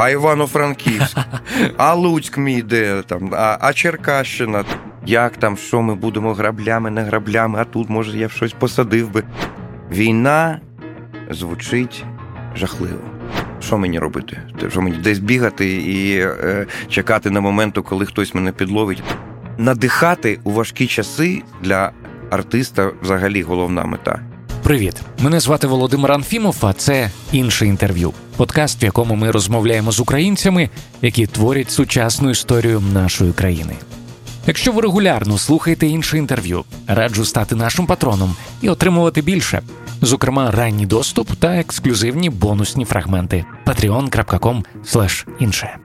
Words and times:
а 0.00 0.10
Івано-Франківськ, 0.10 1.18
а 1.76 1.94
Луцьк 1.94 2.38
мій 2.38 2.62
де 2.62 3.02
там, 3.02 3.30
а, 3.34 3.58
а 3.60 3.72
Черкащина. 3.72 4.64
Як 5.06 5.36
там, 5.36 5.56
що 5.56 5.82
ми 5.82 5.94
будемо 5.94 6.34
граблями, 6.34 6.90
не 6.90 7.02
граблями, 7.02 7.58
а 7.60 7.64
тут, 7.64 7.88
може, 7.90 8.18
я 8.18 8.28
щось 8.28 8.52
посадив 8.52 9.10
би. 9.10 9.22
Війна 9.90 10.60
звучить 11.30 12.04
жахливо. 12.56 13.00
Що 13.60 13.78
мені 13.78 13.98
робити? 13.98 14.42
Що 14.68 14.82
мені 14.82 14.96
десь 14.96 15.18
бігати 15.18 15.76
і 15.76 16.20
е, 16.20 16.66
чекати 16.88 17.30
на 17.30 17.40
моменту, 17.40 17.82
коли 17.82 18.06
хтось 18.06 18.34
мене 18.34 18.52
підловить. 18.52 19.02
Надихати 19.58 20.40
у 20.44 20.50
важкі 20.50 20.86
часи 20.86 21.42
для 21.62 21.92
артиста 22.30 22.90
взагалі 23.02 23.42
головна 23.42 23.84
мета. 23.84 24.29
Привіт, 24.62 24.94
мене 25.18 25.40
звати 25.40 25.66
Володимир 25.66 26.12
Анфімов. 26.12 26.56
А 26.60 26.72
це 26.72 27.10
інше 27.32 27.66
інтерв'ю. 27.66 28.12
Подкаст, 28.36 28.82
в 28.82 28.84
якому 28.84 29.14
ми 29.14 29.30
розмовляємо 29.30 29.92
з 29.92 30.00
українцями, 30.00 30.70
які 31.02 31.26
творять 31.26 31.70
сучасну 31.70 32.30
історію 32.30 32.80
нашої 32.80 33.32
країни. 33.32 33.76
Якщо 34.46 34.72
ви 34.72 34.82
регулярно 34.82 35.38
слухаєте 35.38 35.86
інше 35.86 36.18
інтерв'ю, 36.18 36.64
раджу 36.86 37.24
стати 37.24 37.54
нашим 37.54 37.86
патроном 37.86 38.36
і 38.60 38.68
отримувати 38.68 39.22
більше, 39.22 39.62
зокрема, 40.02 40.50
ранній 40.50 40.86
доступ 40.86 41.30
та 41.38 41.56
ексклюзивні 41.56 42.30
бонусні 42.30 42.84
фрагменти. 42.84 43.44
patreon.com 43.66 44.62
інше. 45.40 45.76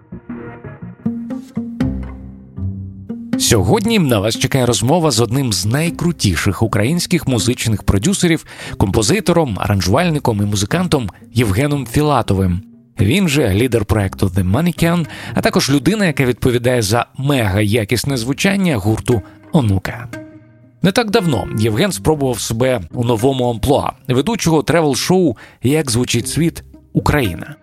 Сьогодні 3.39 3.99
на 3.99 4.19
вас 4.19 4.37
чекає 4.37 4.65
розмова 4.65 5.11
з 5.11 5.21
одним 5.21 5.53
з 5.53 5.65
найкрутіших 5.65 6.63
українських 6.63 7.27
музичних 7.27 7.83
продюсерів, 7.83 8.45
композитором, 8.77 9.57
аранжувальником 9.59 10.41
і 10.41 10.45
музикантом 10.45 11.09
Євгеном 11.33 11.87
Філатовим. 11.87 12.61
Він 12.99 13.27
же 13.29 13.53
лідер 13.53 13.85
проекту 13.85 14.27
The 14.27 14.51
Maneken, 14.51 15.05
а 15.33 15.41
також 15.41 15.69
людина, 15.69 16.05
яка 16.05 16.25
відповідає 16.25 16.81
за 16.81 17.05
мега 17.17 17.61
якісне 17.61 18.17
звучання 18.17 18.77
гурту 18.77 19.21
Онука. 19.51 20.07
Не 20.81 20.91
так 20.91 21.11
давно 21.11 21.47
Євген 21.59 21.91
спробував 21.91 22.39
себе 22.39 22.81
у 22.93 23.03
новому 23.03 23.49
амплуа 23.49 23.91
ведучого 24.07 24.63
тревел-шоу 24.63 25.35
Як 25.63 25.91
звучить 25.91 26.27
світ 26.27 26.63
Україна. 26.93 27.55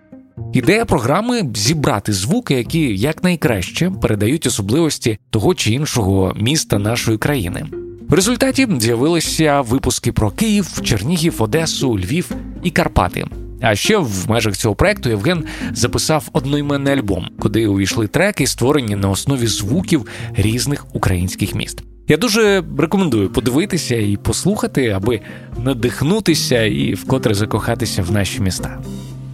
Ідея 0.53 0.85
програми 0.85 1.51
зібрати 1.55 2.13
звуки, 2.13 2.55
які 2.55 2.97
якнайкраще 2.97 3.91
передають 3.91 4.47
особливості 4.47 5.19
того 5.31 5.55
чи 5.55 5.73
іншого 5.73 6.35
міста 6.37 6.79
нашої 6.79 7.19
країни. 7.19 7.67
В 8.09 8.15
результаті 8.15 8.69
з'явилися 8.79 9.61
випуски 9.61 10.13
про 10.13 10.31
Київ, 10.31 10.81
Чернігів, 10.83 11.43
Одесу, 11.43 11.99
Львів 11.99 12.31
і 12.63 12.71
Карпати. 12.71 13.27
А 13.61 13.75
ще 13.75 13.97
в 13.97 14.25
межах 14.29 14.57
цього 14.57 14.75
проекту 14.75 15.09
Євген 15.09 15.45
записав 15.73 16.29
одноіменний 16.33 16.95
альбом, 16.95 17.29
куди 17.41 17.67
увійшли 17.67 18.07
треки, 18.07 18.47
створені 18.47 18.97
на 18.97 19.11
основі 19.11 19.47
звуків 19.47 20.07
різних 20.35 20.87
українських 20.95 21.55
міст. 21.55 21.83
Я 22.09 22.17
дуже 22.17 22.65
рекомендую 22.79 23.31
подивитися 23.31 23.97
і 23.97 24.17
послухати, 24.17 24.89
аби 24.89 25.21
надихнутися 25.59 26.63
і 26.65 26.95
вкотре 26.95 27.35
закохатися 27.35 28.03
в 28.03 28.13
наші 28.13 28.41
міста. 28.41 28.79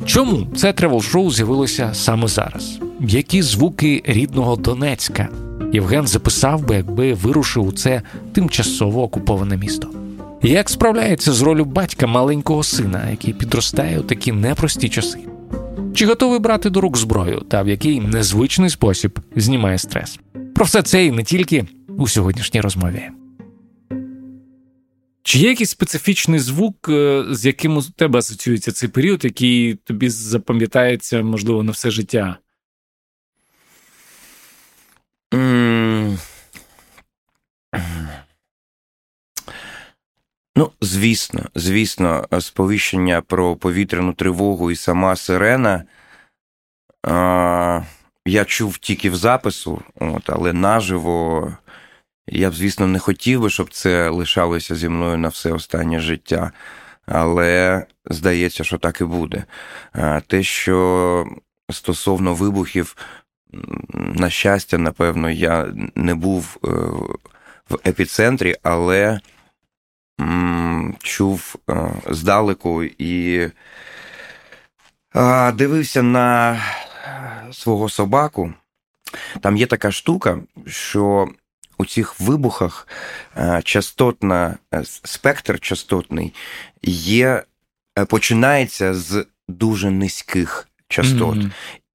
Чому 0.06 0.46
це 0.56 0.72
тревел-шоу 0.72 1.30
з'явилося 1.30 1.90
саме 1.94 2.28
зараз? 2.28 2.78
Які 3.00 3.42
звуки 3.42 4.02
рідного 4.06 4.56
Донецька 4.56 5.28
Євген 5.72 6.06
записав 6.06 6.66
би, 6.66 6.74
якби 6.74 7.14
вирушив 7.14 7.66
у 7.66 7.72
це 7.72 8.02
тимчасово 8.32 9.02
окуповане 9.02 9.56
місто? 9.56 9.88
Як 10.42 10.70
справляється 10.70 11.32
з 11.32 11.42
ролю 11.42 11.64
батька 11.64 12.06
маленького 12.06 12.62
сина, 12.62 13.10
який 13.10 13.34
підростає 13.34 14.00
у 14.00 14.02
такі 14.02 14.32
непрості 14.32 14.88
часи? 14.88 15.18
Чи 15.94 16.06
готовий 16.06 16.38
брати 16.38 16.70
до 16.70 16.80
рук 16.80 16.96
зброю, 16.96 17.42
та 17.48 17.62
в 17.62 17.68
який 17.68 18.00
незвичний 18.00 18.70
спосіб 18.70 19.20
знімає 19.36 19.78
стрес? 19.78 20.18
Про 20.54 20.64
все 20.64 20.82
це 20.82 21.04
і 21.04 21.12
не 21.12 21.22
тільки 21.22 21.66
у 21.98 22.08
сьогоднішній 22.08 22.60
розмові. 22.60 23.02
Чи 25.28 25.38
є 25.38 25.48
якийсь 25.48 25.70
специфічний 25.70 26.40
звук, 26.40 26.88
е, 26.88 27.24
з 27.30 27.46
яким 27.46 27.76
у 27.76 27.82
тебе 27.82 28.18
асоціюється 28.18 28.72
цей 28.72 28.88
період, 28.88 29.24
який 29.24 29.74
тобі 29.74 30.08
запам'ятається, 30.08 31.22
можливо, 31.22 31.62
на 31.62 31.72
все 31.72 31.90
життя? 31.90 32.38
Ну, 40.56 40.72
звісно, 40.80 41.50
звісно, 41.54 42.28
сповіщення 42.40 43.20
про 43.20 43.56
повітряну 43.56 44.12
тривогу 44.12 44.70
і 44.70 44.76
сама 44.76 45.16
сирена. 45.16 45.84
А, 47.02 47.82
Я 48.26 48.44
чув 48.44 48.78
тільки 48.78 49.10
в 49.10 49.16
запису, 49.16 49.82
от, 49.94 50.30
але 50.30 50.52
наживо 50.52 51.56
я 52.32 52.50
б, 52.50 52.54
звісно, 52.54 52.86
не 52.86 52.98
хотів 52.98 53.40
би, 53.40 53.50
щоб 53.50 53.70
це 53.70 54.08
лишалося 54.08 54.74
зі 54.74 54.88
мною 54.88 55.18
на 55.18 55.28
все 55.28 55.52
останнє 55.52 56.00
життя. 56.00 56.52
Але 57.06 57.86
здається, 58.04 58.64
що 58.64 58.78
так 58.78 59.00
і 59.00 59.04
буде. 59.04 59.44
Те, 60.26 60.42
що 60.42 61.26
стосовно 61.70 62.34
вибухів, 62.34 62.96
на 63.92 64.30
щастя, 64.30 64.78
напевно, 64.78 65.30
я 65.30 65.72
не 65.94 66.14
був 66.14 66.56
е, 66.64 66.68
в 67.70 67.78
епіцентрі, 67.86 68.56
але 68.62 69.20
чув 71.02 71.56
е, 71.70 71.90
здалеку 72.10 72.84
і 72.84 73.50
дивився 75.54 76.02
на 76.02 76.60
свого 77.52 77.88
собаку. 77.88 78.52
Там 79.40 79.56
є 79.56 79.66
така 79.66 79.92
штука, 79.92 80.38
що 80.66 81.28
у 81.78 81.84
цих 81.84 82.20
вибухах 82.20 82.88
е, 83.36 83.60
частотна 83.64 84.56
е, 84.74 84.82
спектр 84.84 85.60
частотний 85.60 86.34
є, 86.82 87.42
починається 88.08 88.94
з 88.94 89.26
дуже 89.48 89.90
низьких 89.90 90.68
частот. 90.88 91.36
Mm-hmm. 91.36 91.50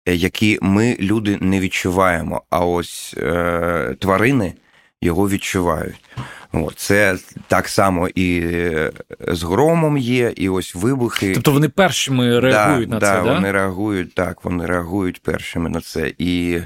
Які 0.06 0.60
ми, 0.62 0.98
люди, 1.00 1.38
не 1.42 1.60
відчуваємо, 1.60 2.44
а 2.50 2.66
ось 2.66 3.16
е, 3.18 3.96
тварини 4.00 4.54
його 5.02 5.30
відчувають. 5.30 6.06
От, 6.52 6.74
Це 6.76 7.18
так 7.48 7.68
само 7.68 8.08
і 8.08 8.40
е, 8.44 8.92
з 9.28 9.44
громом 9.44 9.98
є, 9.98 10.34
і 10.36 10.50
ось 10.50 10.76
вибухи. 10.76 11.34
Тобто 11.34 11.52
вони 11.52 11.70
першими 11.70 12.40
реагують 12.40 12.90
да, 12.90 12.96
на 12.96 13.00
да, 13.00 13.16
це, 13.16 13.24
да? 13.24 13.34
Вони 13.34 13.52
реагують 13.52 14.16
так, 14.16 14.46
вони 14.46 14.66
реагують 14.66 15.22
першими 15.22 15.70
на 15.70 15.82
це. 15.82 16.14
І 16.18 16.62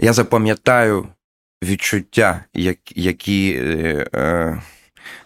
я 0.00 0.12
запам'ятаю 0.12 1.08
відчуття, 1.64 2.44
як, 2.54 2.96
які 2.96 3.58
е, 3.58 4.06
е, 4.14 4.62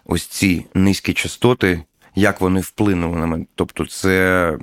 ось 0.05 0.25
ці 0.25 0.65
низькі 0.73 1.13
частоти, 1.13 1.83
як 2.15 2.41
вони 2.41 2.61
вплинули 2.61 3.17
на 3.17 3.25
мене. 3.25 3.45
Тобто, 3.55 3.85
це 3.85 4.57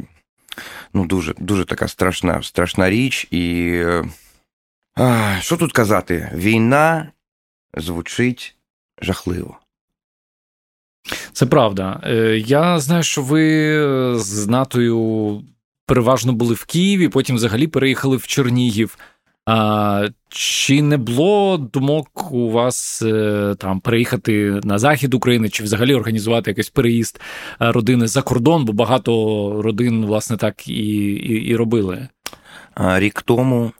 ну, 0.94 1.06
дуже 1.06 1.34
дуже 1.38 1.64
така 1.64 1.88
страшна, 1.88 2.42
страшна 2.42 2.90
річ. 2.90 3.26
І 3.30 3.72
е, 4.98 5.38
що 5.40 5.56
тут 5.56 5.72
казати? 5.72 6.30
Війна 6.34 7.12
звучить 7.76 8.56
жахливо. 9.02 9.58
Це 11.32 11.46
правда. 11.46 12.00
Я 12.46 12.80
знаю, 12.80 13.02
що 13.02 13.22
ви 13.22 14.18
з 14.18 14.46
натою 14.46 15.42
переважно 15.86 16.32
були 16.32 16.54
в 16.54 16.64
Києві, 16.64 17.08
потім 17.08 17.36
взагалі 17.36 17.66
переїхали 17.66 18.16
в 18.16 18.26
Чернігів. 18.26 18.98
А, 19.46 20.08
Чи 20.28 20.82
не 20.82 20.96
було 20.96 21.56
думок 21.56 22.32
у 22.32 22.50
вас 22.50 23.02
е, 23.02 23.54
там 23.58 23.80
переїхати 23.80 24.60
на 24.64 24.78
захід 24.78 25.14
України, 25.14 25.48
чи 25.48 25.62
взагалі 25.62 25.94
організувати 25.94 26.50
якийсь 26.50 26.70
переїзд 26.70 27.20
е, 27.62 27.72
родини 27.72 28.06
за 28.06 28.22
кордон? 28.22 28.64
Бо 28.64 28.72
багато 28.72 29.62
родин, 29.62 30.06
власне, 30.06 30.36
так 30.36 30.68
і, 30.68 30.72
і, 30.72 31.32
і 31.32 31.56
робили? 31.56 32.08
Рік 32.76 33.22
тому 33.22 33.72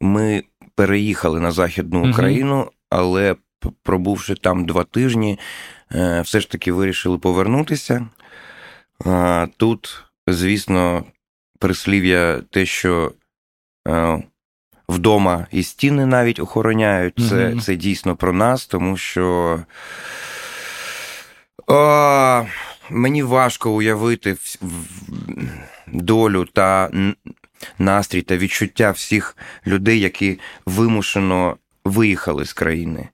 ми 0.00 0.42
переїхали 0.74 1.40
на 1.40 1.52
Західну 1.52 2.10
Україну, 2.10 2.60
угу. 2.60 2.70
але 2.90 3.36
пробувши 3.82 4.34
там 4.34 4.66
два 4.66 4.84
тижні, 4.84 5.38
е, 5.92 6.20
все 6.20 6.40
ж 6.40 6.50
таки 6.50 6.72
вирішили 6.72 7.18
повернутися. 7.18 8.08
Тут, 9.56 10.04
звісно, 10.26 11.04
прислів'я 11.58 12.40
те, 12.50 12.66
що 12.66 13.12
вдома 14.92 15.46
і 15.50 15.62
стіни 15.62 16.06
навіть 16.06 16.40
охороняють. 16.40 17.14
Це 17.28 17.34
mm-hmm. 17.34 17.60
це 17.60 17.76
дійсно 17.76 18.16
про 18.16 18.32
нас, 18.32 18.66
тому 18.66 18.96
що 18.96 19.58
о, 21.66 22.44
мені 22.90 23.22
важко 23.22 23.70
уявити 23.70 24.36
долю 25.86 26.44
та 26.44 26.90
настрій 27.78 28.22
та 28.22 28.36
відчуття 28.36 28.90
всіх 28.90 29.36
людей, 29.66 30.00
які 30.00 30.40
вимушено 30.66 31.56
виїхали 31.84 32.44
з 32.44 32.52
країни. 32.52 33.08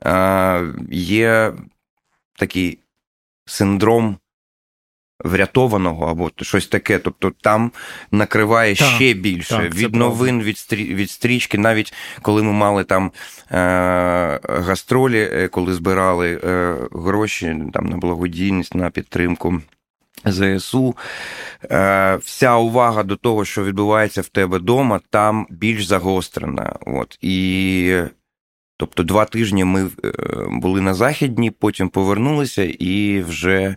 А, 0.00 0.72
Є 0.90 1.52
такий 2.38 2.78
синдром 3.46 4.16
врятованого 5.24 6.06
або 6.06 6.30
щось 6.42 6.66
таке. 6.66 6.98
Тобто 6.98 7.32
там 7.40 7.72
накриває 8.12 8.74
так, 8.74 8.88
ще 8.88 9.14
більше 9.14 9.56
так, 9.56 9.74
від 9.74 9.94
новин, 9.94 10.42
від 10.42 10.58
стрі, 10.58 10.94
від 10.94 11.10
стрічки. 11.10 11.58
Навіть 11.58 11.94
коли 12.22 12.42
ми 12.42 12.52
мали 12.52 12.84
там 12.84 13.12
е, 13.50 14.40
гастролі, 14.44 15.30
е, 15.32 15.48
коли 15.48 15.74
збирали 15.74 16.40
е, 16.44 16.76
гроші 16.92 17.56
там 17.72 17.86
на 17.86 17.96
благодійність, 17.96 18.74
на 18.74 18.90
підтримку. 18.90 19.60
ЗСУ, 20.24 20.96
е, 21.70 22.16
вся 22.22 22.56
увага 22.56 23.02
до 23.02 23.16
того, 23.16 23.44
що 23.44 23.64
відбувається 23.64 24.20
в 24.20 24.28
тебе 24.28 24.58
вдома, 24.58 25.00
там 25.10 25.46
більш 25.50 25.86
загострена. 25.86 26.72
От. 26.86 27.18
І 27.20 27.94
Тобто 28.82 29.02
два 29.02 29.24
тижні 29.24 29.64
ми 29.64 29.84
е, 29.84 30.12
були 30.48 30.80
на 30.80 30.94
Західні, 30.94 31.50
потім 31.50 31.88
повернулися 31.88 32.62
і 32.64 33.22
вже 33.22 33.76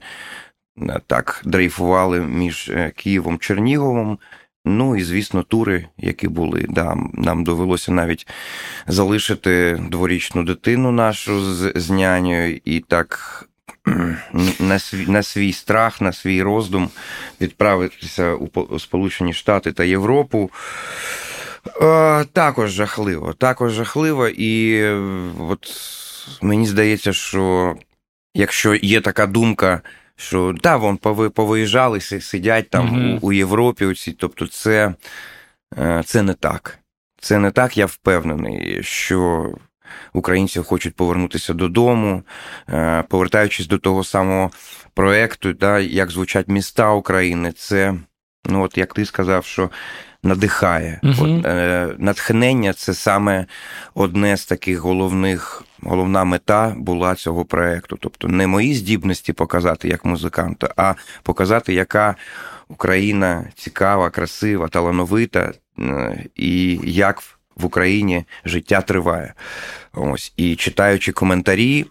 так 1.07 1.42
дрейфували 1.45 2.19
між 2.19 2.69
е, 2.69 2.92
Києвом 2.95 3.39
Черніговом. 3.39 4.19
Ну 4.66 4.95
і, 4.95 5.04
звісно, 5.04 5.44
тури, 5.44 5.88
які 5.98 6.27
були. 6.27 6.66
Да, 6.69 6.95
Нам 7.13 7.44
довелося 7.44 7.92
навіть 7.92 8.27
залишити 8.88 9.81
дворічну 9.89 10.44
дитину 10.44 10.92
нашу 10.92 11.54
з, 11.54 11.72
з 11.75 11.89
нянею, 11.89 12.60
і 12.66 12.80
так 12.80 13.44
на 14.60 14.80
свій, 14.80 15.07
на 15.07 15.24
свій 15.24 15.54
страх, 15.54 16.01
на 16.01 16.13
свій 16.13 16.42
роздум 16.42 16.89
відправитися 17.42 18.33
у 18.33 18.80
Сполучені 18.80 19.33
Штати 19.33 19.72
та 19.72 19.83
Європу. 19.83 20.51
Е, 21.81 22.25
також 22.33 22.72
жахливо. 22.72 23.33
Також 23.33 23.74
жахливо, 23.74 24.27
і 24.27 24.81
е, 24.81 25.01
от 25.50 25.68
мені 26.42 26.68
здається, 26.68 27.13
що 27.13 27.75
якщо 28.33 28.75
є 28.75 29.01
така 29.01 29.27
думка, 29.27 29.81
що 30.15 30.56
да, 30.63 30.75
вон 30.77 30.97
повиїжджали, 31.29 32.01
сидять 32.01 32.69
там 32.69 32.88
угу. 32.88 33.19
у, 33.21 33.27
у 33.27 33.31
Європі, 33.31 33.85
оці, 33.85 34.12
тобто 34.12 34.47
це, 34.47 34.94
е, 35.77 36.03
це 36.06 36.21
не 36.21 36.33
так. 36.33 36.79
Це 37.19 37.39
не 37.39 37.51
так, 37.51 37.77
я 37.77 37.85
впевнений, 37.85 38.83
що 38.83 39.50
українці 40.13 40.59
хочуть 40.59 40.95
повернутися 40.95 41.53
додому, 41.53 42.23
повертаючись 43.09 43.67
до 43.67 43.77
того 43.77 44.03
самого 44.03 44.51
проекту, 44.94 45.53
да, 45.53 45.79
як 45.79 46.12
звучать 46.12 46.47
міста 46.47 46.91
України, 46.91 47.51
це, 47.51 47.94
ну 48.45 48.63
от 48.63 48.77
як 48.77 48.94
ти 48.94 49.06
сказав, 49.06 49.45
що 49.45 49.69
надихає. 50.25 51.00
Угу. 51.04 51.13
От, 51.19 51.45
е, 51.45 51.88
Натхнення 51.98 52.74
це 52.74 52.94
саме 52.94 53.45
одне 53.94 54.38
з 54.38 54.45
таких 54.45 54.80
головних. 54.80 55.63
Головна 55.81 56.24
мета 56.24 56.74
була 56.77 57.16
цього 57.16 57.45
проекту. 57.45 57.98
Тобто 58.01 58.27
не 58.27 58.48
мої 58.48 58.75
здібності 58.75 59.33
показати 59.33 59.88
як 59.88 60.06
музиканта, 60.06 60.74
а 60.77 60.94
показати, 61.24 61.74
яка 61.74 62.16
Україна 62.68 63.45
цікава, 63.56 64.10
красива, 64.10 64.68
талановита, 64.68 65.51
е, 65.80 66.24
і 66.36 66.80
як 66.83 67.22
в 67.56 67.66
Україні 67.66 68.24
життя 68.45 68.81
триває. 68.81 69.33
Ось 69.94 70.33
і 70.38 70.56
читаючи 70.56 71.12
коментарі. 71.12 71.86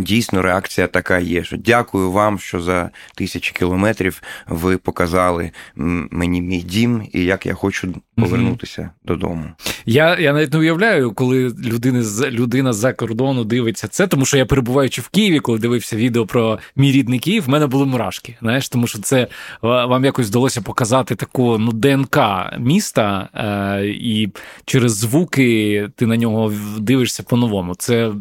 Дійсно, 0.00 0.42
реакція 0.42 0.86
така 0.86 1.18
є. 1.18 1.44
що 1.44 1.56
Дякую 1.56 2.12
вам, 2.12 2.38
що 2.38 2.60
за 2.60 2.90
тисячі 3.14 3.52
кілометрів 3.52 4.22
ви 4.46 4.76
показали 4.76 5.50
мені 5.76 6.42
мій 6.42 6.62
дім 6.62 7.08
і 7.12 7.24
як 7.24 7.46
я 7.46 7.54
хочу 7.54 7.94
повернутися 8.16 8.82
mm-hmm. 8.82 9.06
додому. 9.06 9.44
Я 9.86 10.18
я 10.18 10.32
навіть 10.32 10.52
не 10.52 10.58
уявляю, 10.58 11.12
коли 11.12 11.54
людина 11.64 12.02
з 12.02 12.30
людина 12.30 12.72
з-за 12.72 12.92
кордону 12.92 13.44
дивиться 13.44 13.88
це, 13.88 14.06
тому 14.06 14.24
що 14.24 14.36
я 14.36 14.46
перебуваючи 14.46 15.00
в 15.00 15.08
Києві, 15.08 15.40
коли 15.40 15.58
дивився 15.58 15.96
відео 15.96 16.26
про 16.26 16.58
мій 16.76 16.92
рідний 16.92 17.18
Київ, 17.18 17.44
в 17.44 17.48
мене 17.48 17.66
були 17.66 17.86
мурашки. 17.86 18.36
Знаєш, 18.40 18.68
тому 18.68 18.86
що 18.86 18.98
це 18.98 19.26
вам 19.62 20.04
якось 20.04 20.28
вдалося 20.28 20.60
показати 20.60 21.14
таку 21.14 21.58
ну 21.58 21.72
ДНК 21.72 22.18
міста, 22.58 23.28
е, 23.34 23.86
і 23.86 24.28
через 24.64 24.96
звуки 24.96 25.88
ти 25.96 26.06
на 26.06 26.16
нього 26.16 26.52
дивишся 26.78 27.22
по-новому. 27.22 27.74
Це 27.74 28.12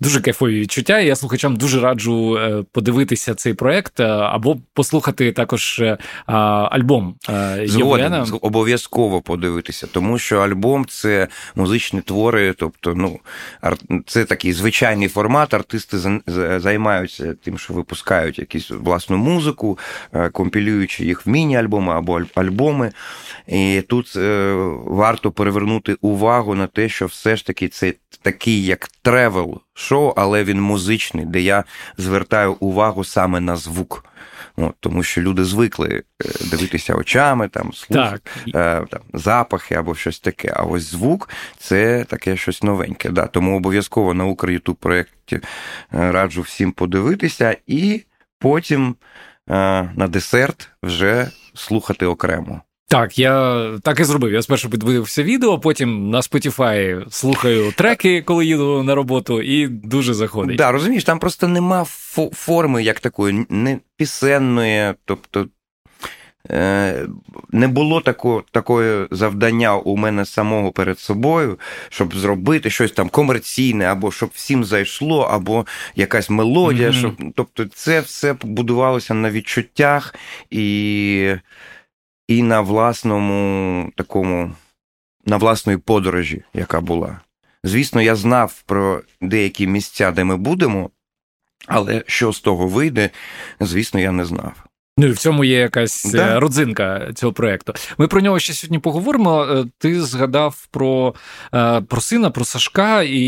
дуже 0.00 0.20
кайфові 0.44 0.60
відчуття. 0.60 1.00
Я 1.00 1.16
слухачам 1.16 1.56
дуже 1.56 1.80
раджу 1.80 2.36
е, 2.36 2.64
подивитися 2.72 3.34
цей 3.34 3.54
проект 3.54 4.00
е, 4.00 4.04
або 4.06 4.56
послухати 4.74 5.32
також 5.32 5.78
е, 5.78 5.98
альбом 6.26 7.14
Євгена. 7.62 8.26
Обов'язково 8.40 9.20
подивитися, 9.20 9.86
тому 9.92 10.18
що 10.18 10.38
альбом 10.38 10.86
це 10.88 11.28
музичні 11.54 12.00
твори, 12.00 12.54
тобто, 12.58 12.94
ну 12.94 13.20
це 14.06 14.24
такий 14.24 14.52
звичайний 14.52 15.08
формат. 15.08 15.54
Артисти 15.54 15.98
займаються 16.58 17.34
тим, 17.44 17.58
що 17.58 17.74
випускають 17.74 18.38
якусь 18.38 18.70
власну 18.70 19.16
музику, 19.16 19.78
компілюючи 20.32 21.04
їх 21.04 21.26
в 21.26 21.30
міні-альбоми 21.30 21.92
або 21.92 22.22
альбоми. 22.34 22.92
І 23.46 23.82
тут 23.88 24.16
варто 24.86 25.30
перевернути 25.30 25.96
увагу 26.00 26.54
на 26.54 26.66
те, 26.66 26.88
що 26.88 27.06
все 27.06 27.36
ж 27.36 27.46
таки 27.46 27.68
це 27.68 27.94
такий 28.22 28.64
як 28.64 28.88
тревел 29.02 29.60
шоу, 29.74 30.12
але 30.16 30.33
він 30.42 30.60
музичний, 30.60 31.24
де 31.24 31.40
я 31.40 31.64
звертаю 31.98 32.52
увагу 32.52 33.04
саме 33.04 33.40
на 33.40 33.56
звук. 33.56 34.04
Ну, 34.56 34.74
Тому 34.80 35.02
що 35.02 35.20
люди 35.20 35.44
звикли 35.44 36.02
е, 36.24 36.28
дивитися 36.50 36.94
очами, 36.94 37.48
там, 37.48 37.72
слух, 37.72 38.14
е, 38.54 38.84
там, 38.90 39.00
запахи 39.12 39.74
або 39.74 39.94
щось 39.94 40.20
таке. 40.20 40.52
А 40.56 40.62
ось 40.62 40.90
звук 40.90 41.28
це 41.58 42.04
таке 42.04 42.36
щось 42.36 42.62
новеньке. 42.62 43.10
Да. 43.10 43.26
Тому 43.26 43.56
обов'язково 43.56 44.14
на 44.14 44.36
Ютуб 44.48 44.76
проєкті 44.76 45.36
е, 45.36 45.42
раджу 45.90 46.40
всім 46.42 46.72
подивитися 46.72 47.56
і 47.66 48.04
потім 48.38 48.96
на 49.46 50.08
десерт 50.08 50.68
вже 50.82 51.30
слухати 51.54 52.06
окремо. 52.06 52.60
Так, 52.94 53.18
я 53.18 53.64
так 53.82 54.00
і 54.00 54.04
зробив. 54.04 54.32
Я 54.32 54.42
спершу 54.42 54.70
підвидився 54.70 55.22
відео, 55.22 55.58
потім 55.58 56.10
на 56.10 56.20
Spotify 56.20 57.04
слухаю 57.10 57.72
треки, 57.72 58.22
коли 58.22 58.46
їду 58.46 58.82
на 58.82 58.94
роботу, 58.94 59.42
і 59.42 59.66
дуже 59.68 60.14
заходить. 60.14 60.58
Так, 60.58 60.66
да, 60.66 60.72
розумієш, 60.72 61.04
там 61.04 61.18
просто 61.18 61.48
нема 61.48 61.84
форми 62.32 62.82
як 62.82 63.00
такої, 63.00 63.46
не 63.48 63.78
пісенної, 63.96 64.94
тобто. 65.04 65.46
Е, 66.50 67.06
не 67.50 67.68
було 67.68 68.00
такого 68.00 68.44
такого 68.50 69.06
завдання 69.10 69.76
у 69.76 69.96
мене 69.96 70.24
самого 70.24 70.72
перед 70.72 70.98
собою, 70.98 71.58
щоб 71.88 72.14
зробити 72.14 72.70
щось 72.70 72.92
там 72.92 73.08
комерційне, 73.08 73.84
або 73.84 74.12
щоб 74.12 74.30
всім 74.34 74.64
зайшло, 74.64 75.20
або 75.20 75.66
якась 75.96 76.30
мелодія. 76.30 76.88
Mm-hmm. 76.88 76.98
Щоб, 76.98 77.16
Тобто, 77.34 77.64
це 77.64 78.00
все 78.00 78.34
будувалося 78.42 79.14
на 79.14 79.30
відчуттях 79.30 80.14
і 80.50 81.34
і 82.28 82.42
на 82.42 82.60
власному 82.60 83.90
такому, 83.96 84.52
на 85.26 85.36
власної 85.36 85.78
подорожі, 85.78 86.44
яка 86.54 86.80
була. 86.80 87.20
Звісно, 87.64 88.02
я 88.02 88.16
знав 88.16 88.62
про 88.66 89.02
деякі 89.20 89.66
місця, 89.66 90.10
де 90.10 90.24
ми 90.24 90.36
будемо, 90.36 90.90
але 91.66 92.04
що 92.06 92.32
з 92.32 92.40
того 92.40 92.68
вийде, 92.68 93.10
звісно, 93.60 94.00
я 94.00 94.12
не 94.12 94.24
знав. 94.24 94.64
Ну 94.98 95.06
і 95.06 95.10
в 95.10 95.18
цьому 95.18 95.44
є 95.44 95.58
якась 95.58 96.04
да. 96.04 96.36
Е, 96.36 96.40
родзинка 96.40 97.12
цього 97.14 97.32
проєкту. 97.32 97.72
Ми 97.98 98.08
про 98.08 98.20
нього 98.20 98.38
ще 98.38 98.52
сьогодні 98.52 98.78
поговоримо. 98.78 99.44
Е, 99.44 99.64
ти 99.78 100.02
згадав 100.02 100.66
про 100.70 101.14
е, 101.54 101.80
про 101.80 102.00
сина, 102.00 102.30
про 102.30 102.44
Сашка, 102.44 103.02
і 103.02 103.20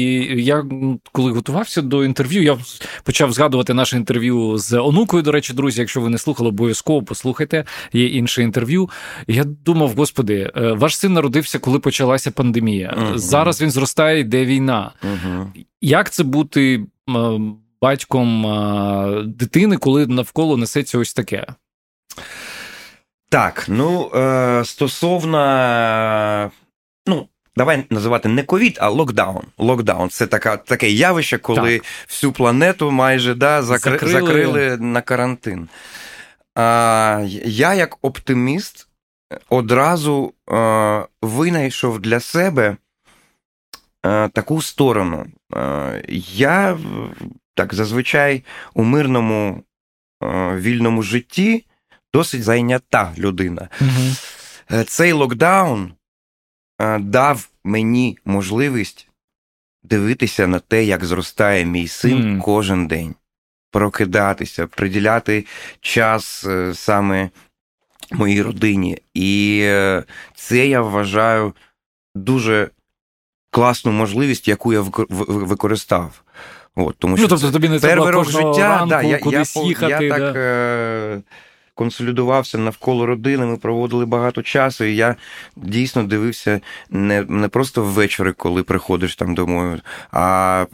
я 0.43 0.65
коли 1.13 1.33
готувався 1.33 1.83
до 1.83 2.05
інтерв'ю, 2.05 2.43
я 2.43 2.59
почав 3.05 3.33
згадувати 3.33 3.75
наше 3.75 3.97
інтерв'ю 3.97 4.59
з 4.59 4.79
онукою. 4.79 5.23
До 5.23 5.33
речі, 5.33 5.53
друзі, 5.53 5.81
якщо 5.81 6.01
ви 6.01 6.09
не 6.09 6.19
слухали, 6.19 6.49
обов'язково 6.49 7.03
послухайте. 7.03 7.65
Є 7.93 8.07
інше 8.07 8.43
інтерв'ю. 8.43 8.91
Я 9.27 9.45
думав, 9.45 9.95
господи, 9.97 10.53
ваш 10.55 10.99
син 10.99 11.13
народився, 11.13 11.59
коли 11.59 11.79
почалася 11.79 12.31
пандемія. 12.31 12.95
Угу. 12.97 13.19
Зараз 13.19 13.63
він 13.63 13.71
зростає, 13.71 14.21
йде 14.21 14.45
війна. 14.45 14.93
Угу. 15.03 15.53
Як 15.81 16.11
це 16.11 16.25
бути? 16.25 16.87
Батьком 17.87 18.43
дитини, 19.27 19.77
коли 19.77 20.07
навколо 20.07 20.57
несеться 20.57 20.99
ось 20.99 21.15
таке? 21.15 21.47
Так, 23.29 23.65
ну 23.69 24.11
е, 24.15 24.65
стосовно. 24.65 26.51
ну, 27.07 27.29
Давай 27.57 27.85
називати 27.91 28.29
не 28.29 28.43
ковід, 28.43 28.79
а 28.81 28.89
локдаун. 28.89 29.45
Локдаун 29.59 30.11
це 30.11 30.27
така, 30.27 30.57
таке 30.57 30.91
явище, 30.91 31.39
коли 31.39 31.79
так. 31.79 31.87
всю 32.09 32.33
планету 32.33 32.91
майже 32.91 33.35
да, 33.35 33.63
закри... 33.63 33.93
закрили. 33.93 34.21
закрили 34.21 34.77
на 34.77 35.01
карантин. 35.01 35.69
А, 36.55 37.25
Я, 37.45 37.75
як 37.75 37.99
оптиміст, 38.03 38.89
одразу 39.49 40.33
а, 40.47 41.05
винайшов 41.23 42.01
для 42.01 42.21
себе 42.21 42.77
а, 44.03 44.29
таку 44.29 44.63
сторону. 44.63 45.27
А, 45.53 45.93
Я 46.09 46.79
так 47.57 47.75
зазвичай 47.75 48.45
у 48.75 48.85
мирному 48.85 49.63
е, 50.23 50.57
вільному 50.57 51.03
житті 51.03 51.65
досить 52.15 52.43
зайнята 52.43 53.15
людина. 53.19 53.69
Угу. 53.81 54.85
Цей 54.85 55.13
локдаун 55.13 55.93
е, 56.81 56.99
дав 56.99 57.49
мені 57.65 58.19
можливість 58.25 59.09
дивитися 59.83 60.47
на 60.47 60.59
те, 60.59 60.85
як 60.85 61.05
зростає 61.05 61.65
мій 61.65 61.89
син 61.89 62.23
mm. 62.23 62.43
кожен 62.43 62.87
день. 62.87 63.15
прокидатися, 63.71 64.67
приділяти 64.67 65.47
час 65.81 66.47
саме 66.75 67.31
моїй 68.13 68.43
родині. 68.43 68.99
І 69.15 69.61
це 70.35 70.67
я 70.67 70.81
вважаю 70.81 71.55
дуже 72.15 72.71
класну 73.51 73.93
можливість, 73.93 74.49
яку 74.49 74.73
я 74.73 74.81
використав. 74.81 76.23
От, 76.77 76.97
тому 76.99 77.11
ну, 77.11 77.17
що 77.17 77.23
ну, 77.23 77.29
тобто 77.29 77.53
тобі 77.53 77.69
не 77.69 77.81
треба 77.81 78.13
кожного 78.13 78.55
життя, 78.55 78.69
ранку 78.69 78.89
да, 78.89 79.03
я, 79.03 79.19
кудись 79.19 79.57
я, 79.57 79.63
їхати. 79.63 80.05
Я 80.05 80.19
да. 80.19 80.19
так 80.19 80.37
е, 80.37 81.23
консолідувався 81.75 82.59
навколо 82.59 83.07
родини, 83.07 83.47
ми 83.47 83.57
проводили 83.57 84.07
багато 84.07 84.43
часу, 84.43 84.85
і 84.85 84.97
я 84.97 85.17
дійсно 85.57 86.05
дивився 86.05 86.61
не 86.91 87.23
не 87.23 87.49
просто 87.49 87.83
ввечері, 87.83 88.33
коли 88.33 88.63
приходиш 88.63 89.17
там 89.17 89.35
домою, 89.35 89.81
а 90.11 90.67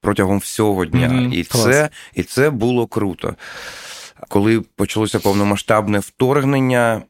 протягом 0.00 0.38
всього 0.38 0.84
дня. 0.84 1.08
Mm-hmm. 1.08 1.34
І, 1.34 1.44
це, 1.44 1.88
І 2.14 2.22
це 2.22 2.50
було 2.50 2.86
круто. 2.86 3.34
Коли 4.28 4.60
почалося 4.60 5.18
повномасштабне 5.18 5.98
вторгнення, 5.98 7.02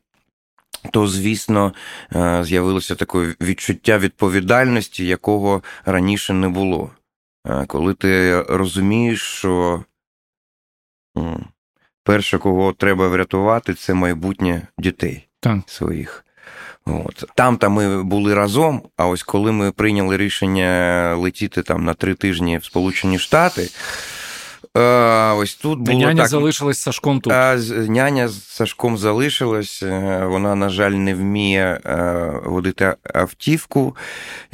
то, 0.92 1.07
звісно, 1.07 1.73
е, 2.14 2.45
з'явилося 2.45 2.95
таке 2.95 3.19
відчуття 3.40 3.99
відповідальності, 3.99 5.07
якого 5.07 5.62
раніше 5.85 6.33
не 6.33 6.49
було. 6.49 6.90
Коли 7.67 7.95
ти 7.95 8.43
розумієш, 8.43 9.23
що 9.23 9.85
перше, 12.05 12.39
кого 12.39 12.73
треба 12.73 13.09
врятувати, 13.09 13.75
це 13.75 13.95
майбутнє 13.95 14.67
дітей 14.79 15.29
так. 15.41 15.59
своїх. 15.67 16.25
От. 16.87 17.25
Там 17.35 17.57
там 17.57 17.73
ми 17.73 18.03
були 18.03 18.35
разом, 18.35 18.83
а 18.97 19.07
ось 19.07 19.23
коли 19.23 19.53
ми 19.53 19.73
прийняли 19.73 20.17
рішення 20.17 21.15
летіти 21.19 21.63
там 21.63 21.85
на 21.85 21.95
три 21.95 22.15
тижні 22.15 22.59
в 22.59 22.65
Сполучені 22.65 23.19
Штати. 23.19 23.69
Е, 24.77 25.33
ось 25.33 25.55
тут 25.55 25.79
було 25.79 25.99
Няня 25.99 26.23
так, 26.23 26.29
залишилась 26.29 26.79
Сашком 26.79 27.21
тут. 27.21 27.33
Няня 27.89 28.29
з 28.29 28.45
Сашком 28.45 28.99
залишилась. 28.99 29.83
Е, 29.83 30.25
вона, 30.27 30.55
на 30.55 30.69
жаль, 30.69 30.91
не 30.91 31.15
вміє 31.15 31.81
е, 31.85 32.33
водити 32.45 32.95
автівку. 33.15 33.97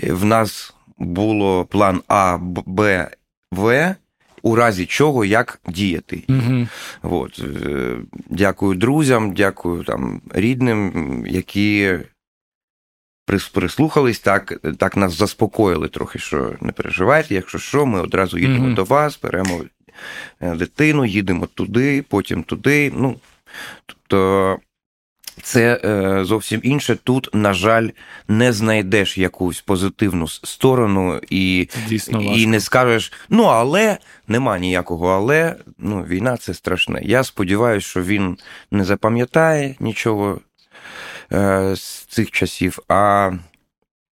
В 0.03 0.25
нас 0.25 0.76
було 0.99 1.65
план 1.65 2.03
А, 2.09 2.39
Б, 2.41 3.11
В. 3.53 3.95
У 4.43 4.55
разі 4.55 4.87
чого 4.87 5.25
як 5.25 5.61
діяти. 5.69 6.23
Угу. 6.29 6.67
От. 7.03 7.45
Дякую 8.31 8.75
друзям, 8.75 9.35
дякую 9.35 9.85
там 9.85 10.21
рідним, 10.35 11.25
які 11.27 11.99
прислухались, 13.53 14.19
так 14.19 14.61
так 14.79 14.97
нас 14.97 15.13
заспокоїли 15.13 15.89
трохи, 15.89 16.19
що 16.19 16.53
не 16.61 16.73
переживайте, 16.73 17.35
якщо 17.35 17.59
що, 17.59 17.87
ми 17.87 18.01
одразу 18.01 18.39
їдемо 18.39 18.67
угу. 18.67 18.75
до 18.75 18.85
вас, 18.85 19.21
беремо 19.23 19.63
Е, 20.41 20.55
дитину, 20.55 21.05
їдемо 21.05 21.47
туди, 21.47 22.05
потім 22.09 22.43
туди. 22.43 22.93
Ну, 22.97 23.17
Тобто 23.87 24.59
це 25.43 25.81
е, 25.85 26.25
зовсім 26.25 26.61
інше. 26.63 26.97
Тут, 27.05 27.29
на 27.33 27.55
жаль, 27.55 27.89
не 28.29 28.53
знайдеш 28.53 29.19
якусь 29.19 29.61
позитивну 29.61 30.29
сторону 30.29 31.21
і 31.31 31.69
і 32.37 32.47
не 32.47 32.61
скажеш, 32.61 33.13
ну 33.29 33.43
але 33.43 33.99
нема 34.29 34.59
ніякого, 34.59 35.09
але 35.09 35.57
ну, 35.79 36.03
війна 36.03 36.37
це 36.37 36.55
страшне. 36.55 37.01
Я 37.03 37.25
сподіваюся, 37.25 37.87
що 37.87 38.03
він 38.03 38.39
не 38.71 38.85
запам'ятає 38.85 39.75
нічого 39.81 40.41
е, 41.33 41.77
з 41.77 42.05
цих 42.05 42.31
часів, 42.31 42.79
а 42.89 43.33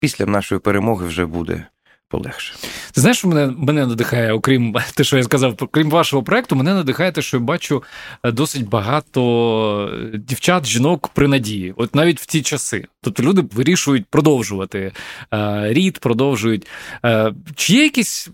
після 0.00 0.26
нашої 0.26 0.58
перемоги 0.58 1.06
вже 1.06 1.26
буде 1.26 1.66
полегше. 2.08 2.54
Ти 2.92 3.00
знаєш, 3.00 3.18
що 3.18 3.28
мене 3.28 3.54
мене 3.58 3.86
надихає, 3.86 4.32
окрім 4.32 4.76
те, 4.94 5.04
що 5.04 5.16
я 5.16 5.22
сказав, 5.22 5.56
крім 5.70 5.90
вашого 5.90 6.22
проекту, 6.22 6.56
мене 6.56 6.74
надихає 6.74 7.12
те, 7.12 7.22
що 7.22 7.36
я 7.36 7.42
бачу 7.42 7.82
е, 8.22 8.32
досить 8.32 8.68
багато 8.68 10.00
дівчат, 10.14 10.66
жінок 10.66 11.08
при 11.08 11.28
надії, 11.28 11.74
от 11.76 11.94
навіть 11.94 12.20
в 12.20 12.26
ті 12.26 12.42
часи. 12.42 12.84
Тобто 13.00 13.22
люди 13.22 13.44
вирішують 13.52 14.06
продовжувати 14.06 14.92
е, 15.34 15.72
рід, 15.72 15.98
продовжують. 15.98 16.66
Е, 17.04 17.32
чи 17.54 17.72
є 17.72 17.82
якісь 17.82 18.28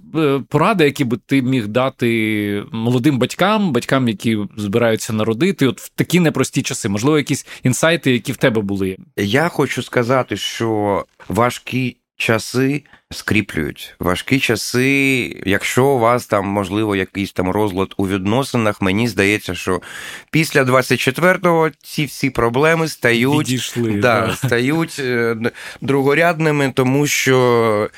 поради, 0.49 0.85
які 0.85 1.05
би 1.05 1.19
ти 1.27 1.43
міг 1.43 1.67
дати 1.67 2.65
молодим 2.73 3.19
батькам, 3.19 3.73
батькам, 3.73 4.09
які 4.09 4.39
збираються 4.57 5.13
народити, 5.13 5.67
от 5.67 5.81
в 5.81 5.89
такі 5.89 6.21
непрості 6.21 6.63
часи? 6.63 6.89
Можливо, 6.89 7.19
якісь 7.19 7.47
інсайти, 7.63 8.13
які 8.13 8.33
в 8.33 8.37
тебе 8.37 8.61
були? 8.61 8.97
Я 9.17 9.49
хочу 9.49 9.83
сказати, 9.83 10.37
що 10.37 11.05
важкі 11.29 11.97
часи 12.21 12.83
скріплюють. 13.11 13.95
Важкі 14.01 14.41
часи, 14.41 15.43
якщо 15.47 15.87
у 15.87 15.99
вас 15.99 16.27
там, 16.27 16.47
можливо, 16.47 16.97
якийсь 16.97 17.33
там 17.33 17.51
розлад 17.51 17.95
у 17.97 18.09
відносинах, 18.09 18.83
мені 18.83 19.09
здається, 19.09 19.55
що 19.55 19.81
після 20.31 20.63
24-го 20.63 21.71
ці 21.83 22.05
всі 22.05 22.31
проблеми 22.31 22.89
стають 22.89 23.47
Підійшли, 23.47 23.93
да, 23.93 24.27
да. 24.27 24.35
стають 24.35 24.97
е, 24.99 25.37
другорядними, 25.81 26.73
тому 26.75 27.07
що 27.07 27.91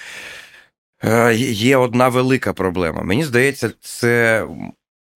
е, 1.04 1.34
є 1.34 1.76
одна 1.76 2.08
велика 2.08 2.52
проблема. 2.52 3.02
Мені 3.02 3.24
здається, 3.24 3.70
це 3.80 4.46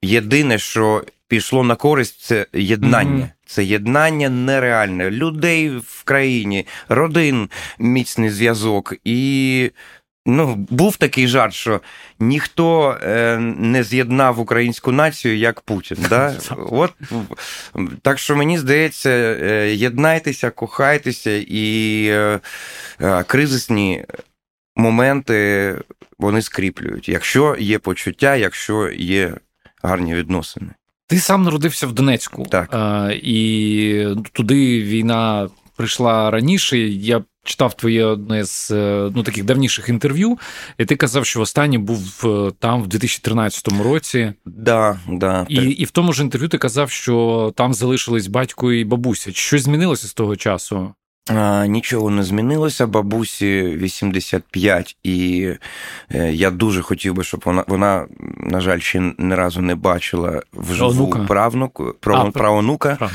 єдине, 0.03 0.59
що 0.59 1.05
пішло 1.29 1.65
на 1.65 1.75
користь, 1.75 2.21
це 2.21 2.47
єднання. 2.53 3.25
Mm-hmm. 3.25 3.47
Це 3.47 3.65
єднання 3.65 4.29
нереальне. 4.29 5.11
Людей 5.11 5.71
в 5.71 6.03
країні, 6.05 6.67
родин, 6.89 7.51
міцний 7.79 8.31
зв'язок. 8.31 8.95
І 9.05 9.71
ну, 10.27 10.55
був 10.55 10.97
такий 10.97 11.29
жарт, 11.29 11.55
що 11.55 11.81
ніхто 12.21 12.99
е, 13.03 13.37
не 13.59 13.85
з'єднав 13.85 14.41
українську 14.41 14.93
націю 14.93 15.37
як 15.37 15.61
Путін. 15.61 15.99
Да? 16.09 16.35
От, 16.71 16.93
Так 18.03 18.19
що 18.19 18.37
мені 18.37 18.59
здається, 18.59 19.11
е, 19.11 19.75
єднайтеся, 19.75 20.51
кохайтеся 20.51 21.43
і 21.49 22.07
е, 22.07 22.41
е, 23.01 23.23
кризисні 23.23 24.05
моменти 24.77 25.75
вони 26.19 26.43
скріплюють, 26.43 27.09
якщо 27.09 27.57
є 27.59 27.79
почуття, 27.79 28.37
якщо 28.37 28.91
є 28.91 29.35
гарні 29.83 30.15
відносини. 30.15 30.71
Ти 31.09 31.19
сам 31.19 31.43
народився 31.43 31.87
в 31.87 31.93
Донецьку, 31.93 32.47
так. 32.51 32.75
А, 32.75 33.11
і 33.23 34.07
туди 34.33 34.83
війна 34.83 35.49
прийшла 35.77 36.31
раніше. 36.31 36.79
Я 36.79 37.23
читав 37.45 37.75
твоє 37.75 38.05
одне 38.05 38.45
з 38.45 38.71
е, 38.71 39.11
ну 39.15 39.23
таких 39.23 39.45
давніших 39.45 39.89
інтерв'ю, 39.89 40.39
і 40.79 40.85
ти 40.85 40.97
казав, 40.97 41.27
що 41.27 41.41
останній 41.41 41.79
був 41.79 42.23
е, 42.25 42.53
там 42.59 42.83
в 42.83 42.87
2013 42.87 43.69
році. 43.69 44.33
Да, 44.45 45.01
да. 45.09 45.47
І 45.49 45.57
і 45.57 45.85
в 45.85 45.91
тому 45.91 46.13
ж 46.13 46.23
інтерв'ю 46.23 46.49
ти 46.49 46.59
казав, 46.59 46.91
що 46.91 47.53
там 47.57 47.75
залишились 47.75 48.27
батько 48.27 48.73
і 48.73 48.85
бабуся. 48.85 49.33
Щось 49.33 49.63
змінилося 49.63 50.07
з 50.07 50.15
того 50.15 50.37
часу? 50.37 50.95
Нічого 51.67 52.11
не 52.11 52.23
змінилося. 52.23 52.87
Бабусі 52.87 53.63
85, 53.63 54.97
і 55.03 55.49
е, 56.15 56.33
я 56.33 56.51
дуже 56.51 56.83
хотів 56.83 57.15
би, 57.15 57.25
щоб 57.25 57.43
вона, 57.45 57.65
вона 57.67 58.07
на 58.39 58.61
жаль, 58.61 58.79
ще 58.79 59.13
ні 59.19 59.35
разу 59.35 59.61
не 59.63 59.75
бачила 59.75 60.43
вживу 60.53 60.91
правнуку, 61.27 61.95
правонука. 62.33 63.11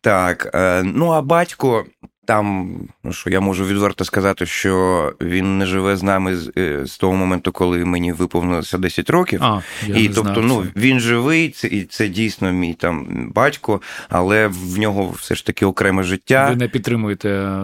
Так, 0.00 0.50
е, 0.54 0.82
ну 0.82 1.10
а 1.10 1.22
батько 1.22 1.84
там, 2.30 2.76
що 3.10 3.30
я 3.30 3.40
можу 3.40 3.66
відверто 3.66 4.04
сказати, 4.04 4.46
що 4.46 5.12
він 5.20 5.58
не 5.58 5.66
живе 5.66 5.96
з 5.96 6.02
нами 6.02 6.36
з, 6.36 6.52
е, 6.58 6.86
з 6.86 6.98
того 6.98 7.12
моменту, 7.12 7.52
коли 7.52 7.84
мені 7.84 8.12
виповнилося 8.12 8.78
10 8.78 9.10
років. 9.10 9.42
А, 9.42 9.60
я 9.86 9.96
І 9.96 10.08
не 10.08 10.14
тобто, 10.14 10.34
знав 10.34 10.44
ну 10.44 10.66
він 10.76 11.00
живий, 11.00 11.50
це 11.50 11.68
і 11.68 11.84
це 11.84 12.08
дійсно 12.08 12.52
мій 12.52 12.74
там 12.74 13.06
батько, 13.34 13.80
але 14.08 14.46
в 14.46 14.78
нього 14.78 15.14
все 15.18 15.34
ж 15.34 15.46
таки 15.46 15.66
окреме 15.66 16.02
життя. 16.02 16.48
Ви 16.50 16.56
не 16.56 16.68
підтримуєте. 16.68 17.60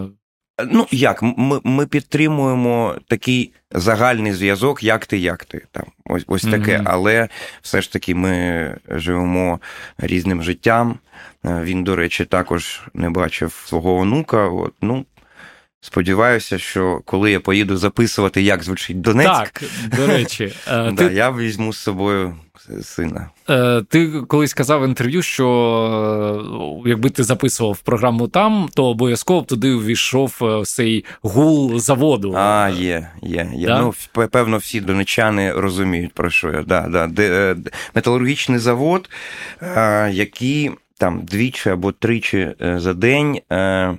Ну 0.64 0.86
як, 0.90 1.22
ми 1.22 1.60
ми 1.64 1.86
підтримуємо 1.86 2.94
такий 3.08 3.52
загальний 3.70 4.32
зв'язок, 4.32 4.82
як 4.82 5.06
ти, 5.06 5.18
як 5.18 5.44
ти. 5.44 5.62
Там 5.72 5.84
ось 6.04 6.24
ось 6.26 6.42
таке. 6.42 6.78
Mm-hmm. 6.78 6.84
Але 6.86 7.28
все 7.62 7.82
ж 7.82 7.92
таки 7.92 8.14
ми 8.14 8.76
живемо 8.88 9.60
різним 9.98 10.42
життям. 10.42 10.98
Е, 11.44 11.60
він, 11.62 11.84
до 11.84 11.96
речі, 11.96 12.24
також 12.24 12.82
не 12.94 13.10
бачив 13.10 13.62
свого 13.66 13.96
онука. 13.96 14.48
От, 14.48 14.74
ну, 14.80 15.04
Сподіваюся, 15.86 16.58
що 16.58 17.00
коли 17.04 17.30
я 17.30 17.40
поїду 17.40 17.76
записувати, 17.76 18.42
як 18.42 18.62
звучить 18.62 19.00
Донецьк, 19.00 19.30
так, 19.30 19.62
до 19.96 20.06
речі, 20.06 20.52
е, 20.68 20.92
ти... 20.96 21.04
я 21.04 21.30
візьму 21.30 21.72
з 21.72 21.78
собою 21.78 22.34
сина. 22.82 23.30
Е, 23.50 23.82
ти 23.88 24.08
колись 24.28 24.54
казав 24.54 24.82
в 24.82 24.84
інтерв'ю, 24.84 25.22
що 25.22 26.82
якби 26.86 27.10
ти 27.10 27.24
записував 27.24 27.78
програму 27.78 28.28
там, 28.28 28.68
то 28.74 28.84
обов'язково 28.84 29.42
туди 29.42 29.72
увійшов 29.72 30.62
цей 30.64 31.04
гул 31.22 31.78
заводу. 31.78 32.34
А, 32.36 32.70
є, 32.74 33.08
є. 33.22 33.50
є. 33.54 33.66
Да? 33.66 33.80
Ну, 33.80 33.94
Певно, 34.28 34.56
всі 34.56 34.80
донечани 34.80 35.52
розуміють, 35.52 36.12
про 36.12 36.30
що 36.30 36.52
я. 36.52 36.62
Да, 36.62 37.08
да. 37.08 37.56
Металургічний 37.94 38.58
завод, 38.58 39.10
який 40.10 40.70
там 40.98 41.24
двічі 41.24 41.70
або 41.70 41.92
тричі 41.92 42.54
е, 42.62 42.80
за 42.80 42.94
день 42.94 43.40
е, 43.52 43.94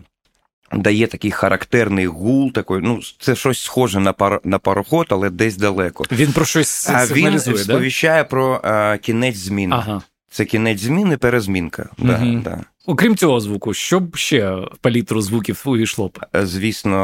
дає 0.73 1.07
такий 1.07 1.31
характерний 1.31 2.07
гул, 2.07 2.51
такий, 2.51 2.77
ну, 2.81 2.99
це 3.19 3.35
щось 3.35 3.63
схоже 3.63 3.99
на 3.99 4.13
пар, 4.13 4.41
на 4.43 4.59
пароход, 4.59 5.07
але 5.09 5.29
десь 5.29 5.57
далеко. 5.57 6.03
Він 6.11 6.33
про 6.33 6.45
щось 6.45 6.89
А 6.89 7.01
він 7.01 7.07
сигналізує, 7.07 7.57
да? 7.57 7.63
сповіщає 7.63 8.23
про 8.23 8.61
а, 8.63 8.97
кінець 8.97 9.37
зміни. 9.37 9.75
Ага. 9.75 10.01
Це 10.29 10.45
кінець 10.45 10.81
зміни, 10.81 11.17
перезмінка. 11.17 11.89
Да, 11.97 12.41
да. 12.43 12.59
Окрім 12.85 13.15
цього 13.15 13.39
звуку, 13.39 13.73
що 13.73 13.99
б 13.99 14.15
ще 14.15 14.51
в 14.51 14.77
палітру 14.81 15.21
звуків 15.21 15.61
увійшло 15.65 16.07
б? 16.07 16.25
Е, 16.35 16.45
Звісно, 16.45 16.97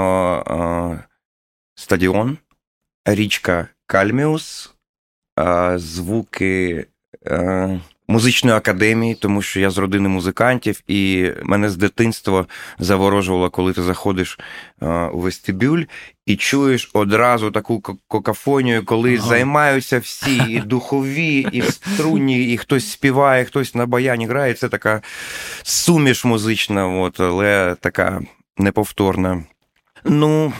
а, 0.48 1.04
стадіон, 1.76 2.38
річка 3.06 3.68
Кальміус, 3.86 4.74
звуки 5.76 6.86
музичної 8.08 8.58
академії, 8.58 9.16
тому 9.16 9.42
що 9.42 9.60
я 9.60 9.70
з 9.70 9.78
родини 9.78 10.10
музикантів, 10.10 10.82
і 10.88 11.30
мене 11.44 11.70
з 11.70 11.78
дитинства 11.78 12.46
заворожувало, 12.80 13.50
коли 13.50 13.74
ти 13.74 13.82
заходиш 13.82 14.40
у 15.14 15.20
вестибюль 15.20 15.84
і 16.26 16.36
чуєш 16.36 16.90
одразу 16.94 17.52
таку 17.52 17.82
ко- 17.82 17.98
какофонію, 18.10 18.86
коли 18.86 19.16
Ага. 19.18 19.28
займаються 19.28 20.00
всі, 20.00 20.38
і 20.38 20.60
духові, 20.66 21.48
і 21.52 21.62
струнні, 21.62 22.54
і 22.54 22.58
хтось 22.58 22.92
співає, 22.92 23.46
хтось 23.46 23.76
на 23.76 23.86
баяні 23.86 24.28
грає. 24.28 24.54
Це 24.54 24.70
така 24.70 25.02
суміш 25.64 26.26
музична, 26.26 26.88
от, 26.88 27.20
але 27.20 27.76
така 27.80 28.22
неповторна. 28.58 29.44
Ну, 30.06 30.54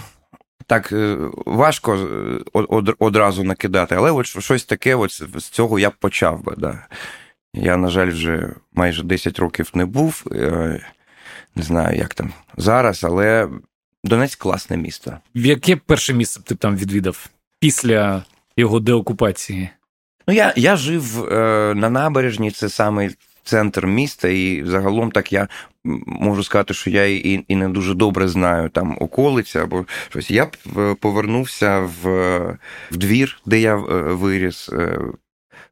так 0.68 0.92
е, 0.92 1.18
важко 1.46 1.96
е, 1.96 2.40
од- 2.54 2.66
од- 2.70 2.96
одразу 3.00 3.44
накидати, 3.44 3.96
але 3.96 4.12
от 4.12 4.26
щось 4.26 4.64
таке, 4.66 4.96
от 4.96 5.12
з 5.42 5.50
цього 5.50 5.80
я 5.80 5.90
б 5.90 5.94
почав 6.00 6.44
би. 6.44 6.54
Да. 6.58 6.86
Я, 7.54 7.78
на 7.78 7.90
жаль, 7.90 8.08
вже 8.12 8.50
майже 8.74 9.04
10 9.04 9.40
років 9.40 9.70
не 9.74 9.86
був. 9.86 10.24
е, 10.32 10.80
Не 11.56 11.64
знаю, 11.64 11.98
як 11.98 12.14
там 12.14 12.34
зараз, 12.58 13.04
але 13.04 13.50
Донецьк 14.04 14.40
класне 14.40 14.78
місто. 14.78 15.18
В 15.36 15.46
яке 15.46 15.76
перше 15.76 16.14
місце 16.14 16.40
б 16.40 16.44
ти 16.44 16.56
там 16.56 16.78
відвідав 16.78 17.28
після 17.60 18.24
його 18.58 18.80
деокупації? 18.80 19.70
Ну, 20.28 20.34
я, 20.34 20.54
я 20.56 20.76
жив 20.76 21.24
е, 21.34 21.74
на 21.76 21.90
набережні, 21.90 22.52
це 22.52 22.70
саме 22.70 23.10
центр 23.44 23.86
міста, 23.88 24.28
і 24.28 24.64
загалом 24.66 25.12
так 25.12 25.34
я 25.34 25.48
можу 26.06 26.44
сказати, 26.44 26.74
що 26.74 26.90
я 26.90 27.06
і, 27.06 27.46
і 27.48 27.56
не 27.56 27.70
дуже 27.70 27.94
добре 27.94 28.28
знаю 28.28 28.70
там 28.70 28.98
околиці 29.00 29.60
або 29.60 29.86
щось. 30.10 30.32
Я 30.32 30.48
е, 30.78 30.96
повернувся 31.00 31.80
в, 31.80 32.08
в 32.92 32.98
двір, 32.98 33.42
де 33.46 33.60
я 33.60 33.76
виріс, 33.76 34.70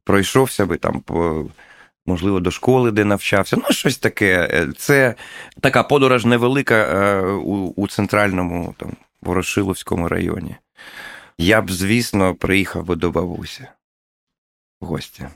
пройшовся 0.04 0.66
би 0.66 0.78
там 0.78 1.00
по. 1.00 1.46
Можливо, 2.12 2.39
до 2.39 2.51
школи, 2.51 2.91
де 2.91 3.06
навчався. 3.06 3.58
Ну, 3.58 3.63
щось 3.70 3.98
таке. 3.98 4.50
Е, 4.51 4.68
Це 4.77 5.15
така 5.62 5.84
подорож 5.84 6.25
невелика 6.25 6.75
е, 6.75 7.22
у, 7.22 7.74
у 7.75 7.88
центральному 7.88 8.75
там, 8.77 8.91
Ворошиловському 9.22 10.08
районі. 10.08 10.56
Я 11.38 11.62
б, 11.62 11.72
звісно, 11.72 12.36
приїхав 12.36 12.86
би 12.86 12.96
до 12.96 13.12
бабусі 13.12 13.68
в 14.82 14.86
гості. 14.86 15.27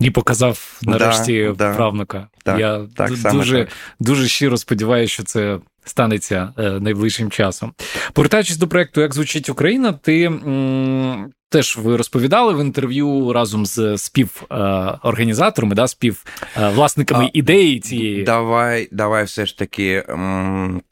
І 0.00 0.10
показав 0.10 0.78
нарешті 0.82 1.52
да. 1.58 1.74
правнука. 1.74 2.28
Так, 2.44 2.58
Я 2.60 2.80
так, 2.96 3.12
дуже, 3.32 3.58
так. 3.58 3.68
дуже 4.00 4.28
щиро 4.28 4.56
сподіваюся, 4.56 5.12
що 5.12 5.22
це 5.22 5.58
станеться 5.84 6.52
е, 6.58 6.70
найближчим 6.70 7.30
часом. 7.30 7.72
Повертаючись 8.12 8.56
до 8.56 8.68
проекту 8.68 9.00
Як 9.00 9.14
звучить 9.14 9.48
Україна, 9.48 9.92
ти 9.92 10.22
м, 10.24 11.30
теж 11.48 11.76
ви 11.76 11.96
розповідали 11.96 12.54
в 12.54 12.60
інтерв'ю 12.60 13.32
разом 13.32 13.66
з 13.66 13.98
співорганізаторами, 13.98 15.74
да, 15.74 15.88
співвласниками 15.88 17.24
А, 17.24 17.30
ідеї 17.32 17.80
цієї. 17.80 18.22
Давай, 18.22 18.88
давай 18.92 19.24
все 19.24 19.46
ж 19.46 19.58
таки. 19.58 20.04
м, 20.08 20.82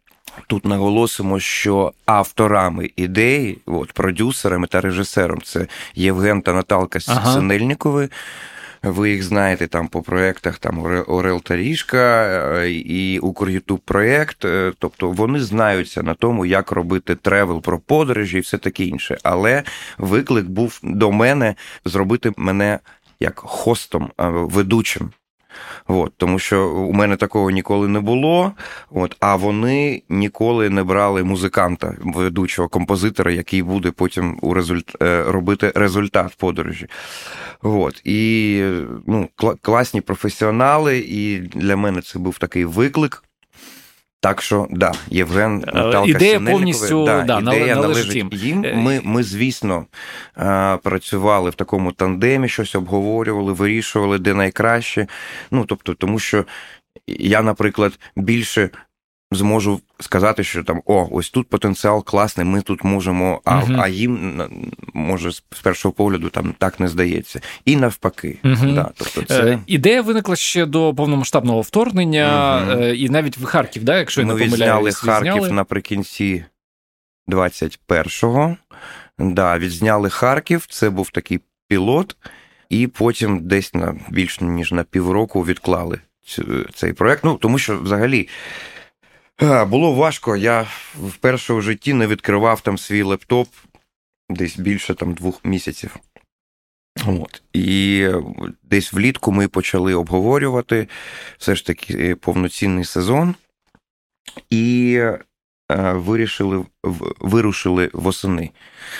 Тут 0.46 0.64
наголосимо, 0.64 1.40
що 1.40 1.92
авторами 2.06 2.90
ідеї, 2.96 3.58
от, 3.66 3.92
продюсерами 3.92 4.66
та 4.66 4.80
режисером 4.80 5.40
це 5.44 5.66
Євген 5.94 6.42
та 6.42 6.52
Наталка 6.52 6.98
Ага. 7.08 7.32
Синельнікови. 7.34 8.08
Ви 8.82 9.10
їх 9.10 9.22
знаєте 9.22 9.66
там 9.66 9.88
по 9.88 10.02
проектах 10.02 10.58
там 10.58 10.78
Оре- 10.80 11.04
Орел 11.10 11.42
та 11.42 11.56
Решка 11.56 12.24
е, 12.62 12.70
і 12.72 13.18
Укрютуб 13.18 13.78
проєкт. 13.78 14.44
Е, 14.44 14.72
Тобто 14.78 15.10
вони 15.10 15.40
знаються 15.40 16.02
на 16.02 16.14
тому, 16.14 16.46
як 16.46 16.72
робити 16.72 17.14
тревел 17.14 17.62
про 17.62 17.78
подорожі 17.78 18.36
і 18.38 18.40
все 18.40 18.58
таке 18.58 18.84
інше. 18.84 19.18
Але 19.22 19.62
виклик 19.98 20.46
був 20.46 20.80
до 20.82 21.12
мене 21.12 21.54
зробити 21.84 22.32
мене 22.36 22.78
як 23.20 23.38
хостом, 23.38 24.04
е, 24.20 24.28
ведучим. 24.28 25.10
От, 25.86 26.12
тому 26.16 26.38
що 26.38 26.68
у 26.70 26.92
мене 26.92 27.16
такого 27.16 27.50
ніколи 27.50 27.88
не 27.88 28.00
було. 28.00 28.52
От, 28.90 29.16
а 29.20 29.36
вони 29.36 30.02
ніколи 30.08 30.70
не 30.70 30.82
брали 30.82 31.24
музиканта, 31.24 31.94
ведучого 32.00 32.68
композитора, 32.68 33.32
який 33.32 33.62
буде 33.62 33.90
потім 33.90 34.38
у 34.42 34.54
результ... 34.54 34.96
е, 35.02 35.22
робити 35.22 35.72
результат 35.74 36.34
подорожі. 36.38 36.86
От, 37.62 38.00
і 38.04 38.62
ну, 39.06 39.28
кла- 39.38 39.56
класні 39.62 40.00
професіонали, 40.00 40.98
і 40.98 41.38
для 41.38 41.76
мене 41.76 42.02
це 42.02 42.18
був 42.18 42.38
такий 42.38 42.64
виклик. 42.64 43.22
Так 44.22 44.42
що, 44.42 44.66
да, 44.70 44.92
Євген 45.08 45.58
Наталка 45.58 46.02
Е, 46.02 46.10
ідея 46.10 46.40
повністю, 46.40 47.04
да, 47.04 47.22
ідея 47.22 47.40
належить 47.40 47.76
належить 47.76 48.14
їм. 48.14 48.30
їм. 48.32 48.64
Е, 48.64 48.74
Ми, 48.74 49.00
ми, 49.04 49.22
звісно, 49.22 49.86
е, 50.38 50.76
працювали 50.82 51.50
в 51.50 51.54
такому 51.54 51.92
тандемі, 51.92 52.48
щось 52.48 52.74
обговорювали, 52.74 53.52
вирішували, 53.52 54.18
де 54.18 54.34
найкраще. 54.34 55.06
Ну, 55.50 55.64
тобто, 55.64 55.94
тому 55.94 56.18
що 56.18 56.44
я, 57.06 57.42
наприклад, 57.42 57.98
більше 58.16 58.70
зможу 59.34 59.80
сказати, 60.00 60.44
що 60.44 60.64
там 60.64 60.82
о, 60.86 61.08
ось 61.10 61.30
тут 61.30 61.48
потенціал 61.48 62.04
класний, 62.04 62.46
ми 62.46 62.60
тут 62.62 62.84
можемо, 62.84 63.40
а, 63.44 63.56
Мгм. 63.56 63.80
а 63.80 63.88
їм 63.88 64.42
може 64.94 65.32
з 65.32 65.40
першого 65.62 65.92
погляду 65.92 66.28
там 66.28 66.54
так 66.58 66.80
не 66.80 66.88
здається. 66.88 67.40
І 67.64 67.76
навпаки. 67.76 68.38
Мгм. 68.42 68.74
Да, 68.74 68.90
тобто 68.96 69.22
це... 69.22 69.42
Е, 69.44 69.58
Ідея 69.66 70.02
виникла 70.02 70.36
ще 70.36 70.66
до 70.66 70.94
повномасштабного 70.94 71.60
вторгнення, 71.60 72.58
е, 72.80 72.96
і 72.96 73.08
навіть 73.08 73.38
в 73.38 73.44
Харків, 73.44 73.84
да, 73.84 73.98
якщо 73.98 74.20
я 74.20 74.26
Ми 74.26 74.34
не 74.34 74.44
відзняли 74.44 74.92
Харків 74.92 75.32
відзняли. 75.34 75.52
наприкінці 75.52 76.44
21-го. 77.28 78.56
Да, 79.18 79.58
відзняли 79.58 80.10
Харків, 80.10 80.66
це 80.70 80.90
був 80.90 81.10
такий 81.10 81.40
пілот, 81.68 82.16
і 82.68 82.86
потім 82.86 83.40
десь 83.46 83.74
на 83.74 83.94
більш 84.10 84.40
ніж 84.40 84.72
на 84.72 84.84
півроку 84.84 85.44
відклали 85.44 85.98
цей 86.74 86.92
проект. 86.92 87.24
Ну, 87.24 87.34
тому 87.34 87.58
що 87.58 87.78
взагалі. 87.78 88.28
Було 89.66 89.92
важко. 89.92 90.36
Я 90.36 90.66
вперше 91.08 91.54
в 91.54 91.62
житті 91.62 91.92
не 91.92 92.06
відкривав 92.06 92.60
там 92.60 92.78
свій 92.78 93.02
лептоп 93.02 93.48
десь 94.30 94.56
більше 94.56 94.94
там 94.94 95.14
двох 95.14 95.44
місяців. 95.44 95.96
От. 97.06 97.42
І 97.52 98.08
десь 98.62 98.92
влітку 98.92 99.32
ми 99.32 99.48
почали 99.48 99.94
обговорювати 99.94 100.88
все 101.38 101.54
ж 101.54 101.66
таки 101.66 101.94
е, 101.94 102.14
повноцінний 102.14 102.84
сезон. 102.84 103.34
І 104.50 104.94
е, 105.00 105.92
вирішили, 105.92 106.64
вирушили 107.20 107.90
восени. 107.92 108.50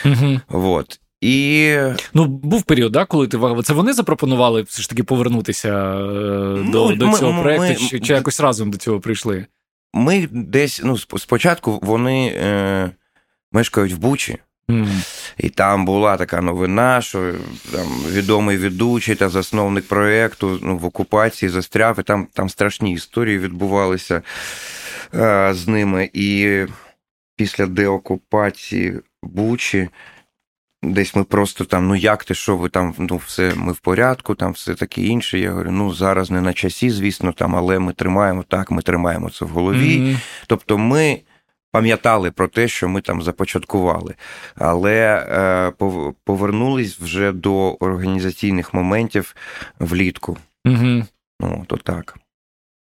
Мгм. 0.05 0.41
От. 0.49 1.01
І 1.21 1.77
Ну, 2.15 2.27
був 2.27 2.63
період, 2.63 2.93
да, 2.93 3.05
коли 3.05 3.29
ти 3.29 3.39
це 3.65 3.73
вони 3.73 3.93
запропонували 3.93 4.63
все 4.63 4.83
ж 4.83 4.89
таки 4.91 5.05
повернутися 5.05 5.95
е, 5.95 6.03
до, 6.71 6.91
Ну, 6.91 6.97
до 6.97 7.07
ми- 7.09 7.19
цього 7.19 7.33
ми- 7.33 7.43
проекту, 7.43 7.83
ми- 7.83 7.89
чи, 7.89 8.01
чи 8.01 8.13
якось 8.13 8.41
разом 8.41 8.71
до 8.71 8.79
цього 8.79 9.01
прийшли? 9.01 9.47
Ми 9.95 10.29
десь, 10.33 10.81
ну, 10.85 10.99
спочатку 10.99 11.79
вони 11.83 12.35
е, 12.37 12.91
мешкають 13.53 13.93
в 13.93 13.99
Бучі, 13.99 14.39
М. 14.71 15.03
і 15.39 15.49
там 15.49 15.85
була 15.85 16.17
така 16.17 16.41
новина, 16.41 17.03
що 17.03 17.35
там 17.73 17.87
відомий 18.11 18.57
ведучий 18.57 19.15
та 19.15 19.29
засновник 19.29 19.89
проєкту 19.89 20.59
ну, 20.63 20.79
в 20.79 20.85
окупації 20.85 21.49
застряв, 21.49 21.99
і 22.01 22.03
там, 22.03 22.29
там 22.33 22.49
страшні 22.49 22.93
історії 22.93 23.39
відбувалися 23.39 24.23
е, 25.15 25.55
з 25.55 25.69
ними. 25.69 26.11
І 26.13 26.61
після 27.37 27.67
деокупації 27.67 29.01
Бучі. 29.23 29.89
Десь 30.83 31.15
ми 31.15 31.25
просто 31.25 31.65
там, 31.65 31.89
ну 31.89 31.95
як 31.95 32.25
ти, 32.25 32.35
що 32.35 32.57
ви 32.57 32.69
там, 32.69 32.95
ну 32.99 33.17
все, 33.17 33.53
ми 33.57 33.73
в 33.73 33.79
порядку, 33.79 34.35
там 34.35 34.53
все 34.53 34.75
таке 34.75 35.03
інше. 35.03 35.39
Я 35.39 35.51
говорю, 35.51 35.71
ну 35.71 35.95
зараз 35.95 36.31
не 36.31 36.41
на 36.41 36.53
часі, 36.53 36.91
звісно, 36.91 37.33
там, 37.33 37.57
але 37.57 37.79
ми 37.79 37.93
тримаємо 37.93 38.45
так, 38.49 38.71
ми 38.71 38.83
тримаємо 38.83 39.31
це 39.31 39.45
в 39.45 39.49
голові. 39.49 39.99
Мгм. 39.99 40.19
Тобто 40.47 40.79
ми 40.79 41.21
пам'ятали 41.73 42.31
про 42.31 42.49
те, 42.49 42.69
що 42.69 42.89
ми 42.89 43.01
там 43.01 43.23
започаткували, 43.23 44.15
але 44.55 45.27
е, 45.29 45.73
повернулись 46.25 46.99
вже 46.99 47.33
до 47.33 47.73
організаційних 47.73 48.75
моментів 48.75 49.37
влітку. 49.79 50.39
Мгм. 50.65 51.07
Ну, 51.41 51.65
то 51.69 51.77
так. 51.77 52.19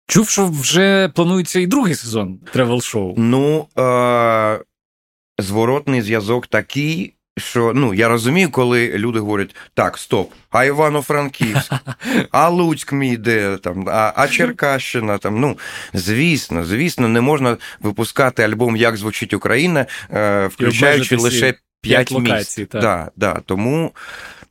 Чув, 0.08 0.30
що 0.30 0.48
вже 0.48 1.10
планується 1.10 1.60
і 1.60 1.68
другий 1.68 1.96
сезон 1.96 2.40
тревел-шоу. 2.54 3.14
Ну, 3.18 3.68
е, 3.78 4.60
зворотний 5.38 6.02
зв'язок 6.02 6.48
такий, 6.48 7.14
що 7.38 7.72
ну 7.76 7.94
я 7.94 8.08
розумію, 8.08 8.50
коли 8.50 8.90
люди 8.98 9.20
говорять: 9.20 9.56
так, 9.74 9.98
стоп, 9.98 10.32
а 10.50 10.66
Івано-Франківськ, 10.66 11.74
а 12.32 12.50
Луцьк 12.50 12.92
мій 12.94 13.18
де 13.18 13.58
там, 13.58 13.90
а 13.90 14.14
а 14.16 14.28
Черкащина 14.28 15.18
там. 15.18 15.40
Ну 15.40 15.58
звісно, 15.94 16.66
звісно, 16.66 17.08
не 17.08 17.22
можна 17.22 17.58
випускати 17.80 18.44
альбом 18.44 18.76
Як 18.76 18.98
звучить 18.98 19.34
Україна, 19.34 19.86
е, 20.14 20.48
включаючи 20.48 21.16
лише 21.16 21.54
п'ять 21.82 22.12
місць. 22.12 22.60
Да, 22.72 23.12
да, 23.16 23.42
Тому. 23.46 23.92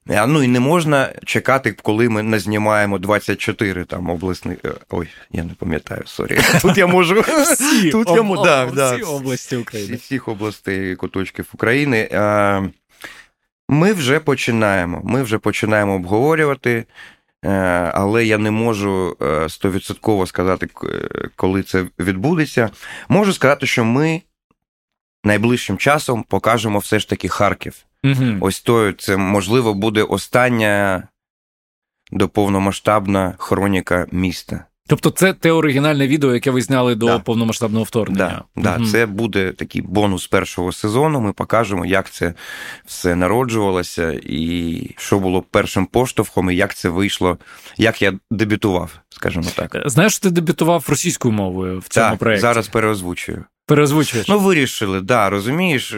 Ну 0.07 0.43
і 0.43 0.49
не 0.49 0.61
можна 0.61 1.13
чекати, 1.25 1.73
коли 1.73 2.09
ми 2.09 2.23
не 2.23 2.39
знімаємо 2.39 2.99
24 2.99 3.85
там 3.85 4.11
обласних. 4.11 4.59
Е, 4.65 4.73
ой, 4.91 5.09
я 5.31 5.45
не 5.45 5.55
пам'ятаю, 5.55 6.03
sorry. 6.07 6.39
Тут 6.63 6.79
я 6.79 6.87
можу. 6.87 7.21
Всі, 7.21 7.91
Тут 7.93 8.09
об, 8.09 8.17
я, 8.17 8.23
об, 8.23 8.45
да, 8.45 8.65
всі 8.65 9.01
да, 9.03 9.07
області 9.07 9.57
України. 9.57 9.97
Всіх 9.97 10.29
областей 10.29 10.97
куточків 10.97 11.47
України. 11.55 12.09
Ми 13.69 13.93
вже 13.93 14.21
починаємо. 14.21 15.01
Ми 15.05 15.23
вже 15.23 15.39
починаємо 15.39 15.95
обговорювати, 15.95 16.85
е, 17.45 17.51
але 17.95 18.25
я 18.25 18.39
не 18.39 18.51
можу 18.51 19.17
е, 19.23 19.49
стовідсотково 19.49 20.27
сказати, 20.27 20.69
коли 21.37 21.63
це 21.63 21.87
відбудеться. 21.99 22.71
Можу 23.09 23.33
сказати, 23.33 23.67
що 23.67 23.85
ми 23.85 24.23
найближчим 25.25 25.79
часом 25.79 26.23
покажемо 26.23 26.79
все 26.79 26.99
ж 26.99 27.09
таки 27.09 27.29
Харків. 27.29 27.75
Угу. 28.05 28.37
Ось 28.41 28.61
то 28.61 28.93
це, 28.93 29.17
можливо, 29.17 29.75
буде 29.75 30.03
остання 30.03 31.09
до 32.13 32.29
повномасштабна 32.29 33.35
хроніка 33.39 34.07
міста. 34.13 34.65
Тобто, 34.91 35.11
це 35.11 35.33
те 35.33 35.53
оригінальне 35.53 36.09
відео, 36.09 36.35
яке 36.35 36.51
ви 36.51 36.63
зняли 36.63 36.95
до 36.95 37.07
да. 37.07 37.19
повномасштабного 37.19 37.85
вторгнення. 37.85 38.43
Да, 38.57 38.77
угу. 38.77 38.87
Це 38.87 39.07
буде 39.07 39.53
такий 39.53 39.83
бонус 39.83 40.27
першого 40.27 40.73
сезону. 40.73 41.21
Ми 41.21 41.33
покажемо, 41.33 41.87
як 41.87 42.11
це 42.11 42.35
все 42.87 43.15
народжувалося, 43.15 44.21
і 44.23 44.91
що 44.97 45.19
було 45.19 45.43
першим 45.43 45.87
поштовхом, 45.87 46.51
і 46.51 46.57
як 46.57 46.75
це 46.75 46.89
вийшло, 46.89 47.39
як 47.77 48.03
я 48.03 48.13
дебютував, 48.31 48.99
скажімо 49.09 49.47
так. 49.55 49.77
Знаєш, 49.85 50.19
ти 50.19 50.31
дебютував 50.31 50.85
російською 50.89 51.35
мовою 51.35 51.79
в 51.79 51.89
цьому 51.89 52.17
проєкті? 52.17 52.41
Зараз 52.41 52.69
переозвучую. 52.69 53.45
Переозвучуєш? 53.67 54.29
Ну, 54.29 54.39
вирішили, 54.39 55.01
да, 55.01 55.31
розумієш. 55.31 55.95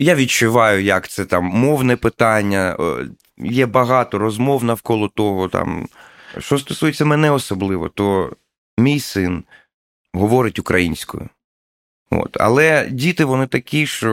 Е- 0.00 0.04
я 0.04 0.14
відчуваю, 0.14 0.82
як 0.82 1.08
це 1.08 1.24
там 1.24 1.44
мовне 1.44 1.96
питання. 1.96 2.76
Є 3.38 3.66
багато 3.66 4.18
розмов 4.18 4.64
навколо 4.64 5.08
того. 5.08 5.48
Там. 5.48 5.88
Що 6.38 6.58
стосується 6.58 7.04
мене 7.04 7.30
особливо, 7.30 7.88
то 7.88 8.32
мій 8.78 9.00
син 9.00 9.44
говорить 10.12 10.58
українською. 10.58 11.28
От. 12.10 12.36
Але 12.40 12.88
діти 12.90 13.24
вони 13.24 13.46
такі, 13.46 13.86
що 13.86 14.08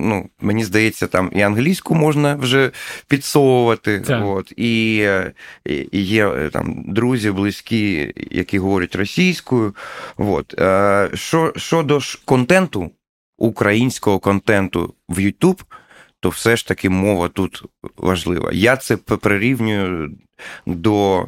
ну, 0.00 0.28
мені 0.40 0.64
здається, 0.64 1.06
там 1.06 1.30
і 1.34 1.40
англійську 1.40 1.94
можна 1.94 2.34
вже 2.34 2.70
підсовувати. 3.08 4.04
От. 4.08 4.52
І, 4.56 4.96
і 5.64 6.02
є 6.02 6.50
там 6.52 6.84
друзі 6.86 7.30
близькі, 7.30 8.12
які 8.30 8.58
говорять 8.58 8.96
російською. 8.96 9.74
От. 10.16 10.54
Що, 11.14 11.52
Щодо 11.56 12.00
ж 12.00 12.22
контенту, 12.24 12.90
українського 13.38 14.18
контенту 14.18 14.94
в 15.08 15.18
YouTube, 15.18 15.62
то 16.20 16.28
все 16.28 16.56
ж 16.56 16.68
таки 16.68 16.88
мова 16.88 17.28
тут 17.28 17.62
важлива. 17.96 18.50
Я 18.52 18.76
це 18.76 18.96
прирівнюю 18.96 20.10
до 20.66 21.26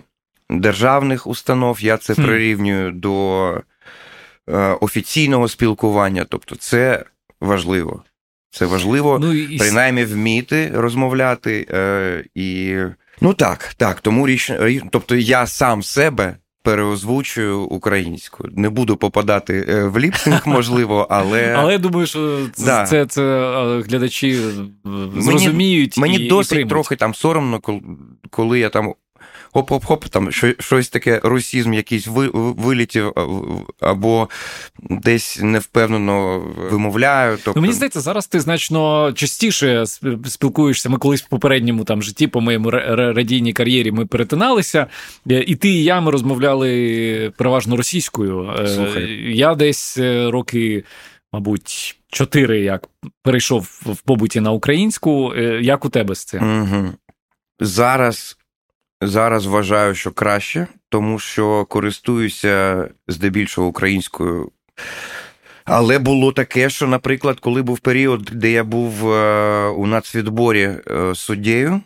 державних 0.50 1.26
установ, 1.26 1.80
я 1.80 1.96
це 1.96 2.14
прирівнюю 2.14 2.92
до 2.92 3.46
е, 4.48 4.58
офіційного 4.80 5.48
спілкування. 5.48 6.26
Тобто, 6.28 6.56
це 6.56 7.04
важливо. 7.40 8.02
Це 8.50 8.66
важливо, 8.66 9.18
ну, 9.18 9.32
і... 9.32 9.58
принаймні 9.58 10.04
вміти 10.04 10.70
розмовляти. 10.74 11.66
Е, 11.70 12.24
і... 12.34 12.76
Ну 13.20 13.34
так, 13.34 13.74
так, 13.76 14.00
тому 14.00 14.26
річ, 14.26 14.52
тобто 14.90 15.16
я 15.16 15.46
сам 15.46 15.82
себе 15.82 16.36
переозвучую 16.64 17.60
українською. 17.60 18.52
Не 18.56 18.70
буду 18.70 18.96
попадати 18.96 19.66
е, 19.68 19.84
в 19.84 19.98
ліпсинг, 19.98 20.42
можливо, 20.46 21.06
але. 21.10 21.54
Але 21.58 21.72
я 21.72 21.78
думаю, 21.78 22.06
що 22.06 22.38
це 22.52 22.64
да. 22.64 22.86
це, 22.86 23.06
це 23.06 23.22
глядачі 23.88 24.40
зрозуміють. 25.18 25.96
Мені, 25.98 26.12
мені 26.12 26.24
і, 26.24 26.28
досить 26.28 26.58
і 26.58 26.64
трохи 26.64 26.96
там 26.96 27.14
соромно, 27.14 27.60
коли 28.30 28.58
я 28.58 28.68
там 28.68 28.94
хоп-хоп-хоп, 29.54 30.08
там 30.08 30.32
щось 30.58 30.88
таке 30.88 31.20
русізм 31.24 31.72
якийсь 31.72 32.08
вилітів, 32.34 33.12
або 33.80 34.28
десь 34.82 35.38
невпевнено 35.42 36.38
вимовляю. 36.70 37.38
Тобто... 37.44 37.52
Ну, 37.56 37.62
Мені 37.62 37.74
здається, 37.74 38.00
зараз 38.00 38.26
ти 38.26 38.40
значно 38.40 39.12
частіше 39.12 39.84
спілкуєшся. 40.26 40.88
Ми 40.88 40.98
колись 40.98 41.22
в 41.22 41.28
попередньому 41.28 41.84
там 41.84 42.02
житті, 42.02 42.26
по 42.26 42.40
моєму 42.40 42.70
радійній 42.70 43.52
кар'єрі, 43.52 43.92
ми 43.92 44.06
перетиналися, 44.06 44.86
е, 45.30 45.44
і 45.46 45.56
ти 45.56 45.68
і 45.68 45.84
я 45.84 46.00
ми 46.00 46.10
розмовляли 46.10 47.32
переважно 47.36 47.76
російською. 47.76 48.50
Е, 48.58 48.66
Слухай. 48.66 49.36
Я 49.36 49.54
десь 49.54 49.98
е, 49.98 50.30
роки. 50.30 50.84
Мабуть, 51.32 51.96
чотири 52.08 52.60
як 52.60 52.88
перейшов 53.22 53.62
в 53.86 54.00
побуті 54.02 54.40
на 54.40 54.52
українську. 54.52 55.34
Як 55.60 55.84
у 55.84 55.88
тебе 55.88 56.14
з 56.14 56.24
цим? 56.24 56.62
Угу. 56.62 56.88
Зараз 57.60 58.36
Зараз 59.06 59.46
вважаю, 59.46 59.94
що 59.94 60.10
краще, 60.10 60.66
тому 60.88 61.18
що 61.18 61.64
користуюся 61.64 62.88
здебільшого 63.08 63.68
українською. 63.68 64.50
Але 65.64 65.98
було 65.98 66.32
таке, 66.32 66.70
що, 66.70 66.86
наприклад, 66.86 67.40
коли 67.40 67.62
був 67.62 67.78
період, 67.78 68.22
де 68.32 68.50
я 68.50 68.64
був 68.64 69.12
е, 69.12 69.68
у 69.68 69.86
нацвідборі 69.86 70.62
е, 70.90 71.14
суддєю, 71.14 71.80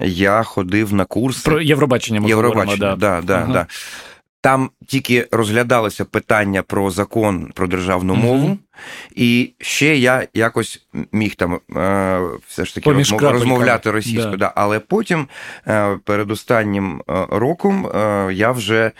я 0.00 0.42
ходив 0.42 0.92
на 0.92 1.04
курси. 1.04 1.50
Про 1.50 1.60
Євробачення 1.60 2.20
ми 2.20 2.28
Євробачення, 2.28 2.72
говоримо, 2.72 2.96
да. 2.96 3.20
Да, 3.20 3.34
ага. 3.38 3.52
да. 3.52 3.66
Там 4.42 4.70
тільки 4.86 5.28
розглядалося 5.32 6.04
питання 6.04 6.62
про 6.62 6.90
закон 6.90 7.52
про 7.54 7.66
державну 7.66 8.14
мову, 8.14 8.48
mm-hmm. 8.48 8.58
і 9.14 9.52
ще 9.58 9.96
я 9.96 10.28
якось 10.34 10.86
міг 11.12 11.34
там 11.34 11.54
е, 11.76 12.20
все 12.48 12.64
ж 12.64 12.74
таки 12.74 12.84
Поміж 12.84 13.12
розмовляти 13.12 13.90
російською. 13.90 14.30
Да. 14.30 14.36
Да. 14.36 14.52
Але 14.56 14.80
потім, 14.80 15.28
е, 15.66 15.98
перед 16.04 16.30
останнім 16.30 17.02
е, 17.08 17.26
роком, 17.30 17.90
я 18.32 18.52
вже 18.52 18.92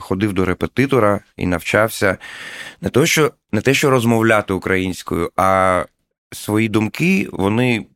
ходив 0.00 0.32
до 0.32 0.44
репетитора 0.44 1.20
і 1.36 1.46
навчався 1.46 2.16
не 2.80 2.88
то, 2.88 3.06
що 3.06 3.32
не 3.52 3.60
те, 3.60 3.74
що 3.74 3.90
розмовляти 3.90 4.52
українською, 4.52 5.30
а 5.36 5.84
свої 6.32 6.68
думки 6.68 7.28
вони 7.32 7.86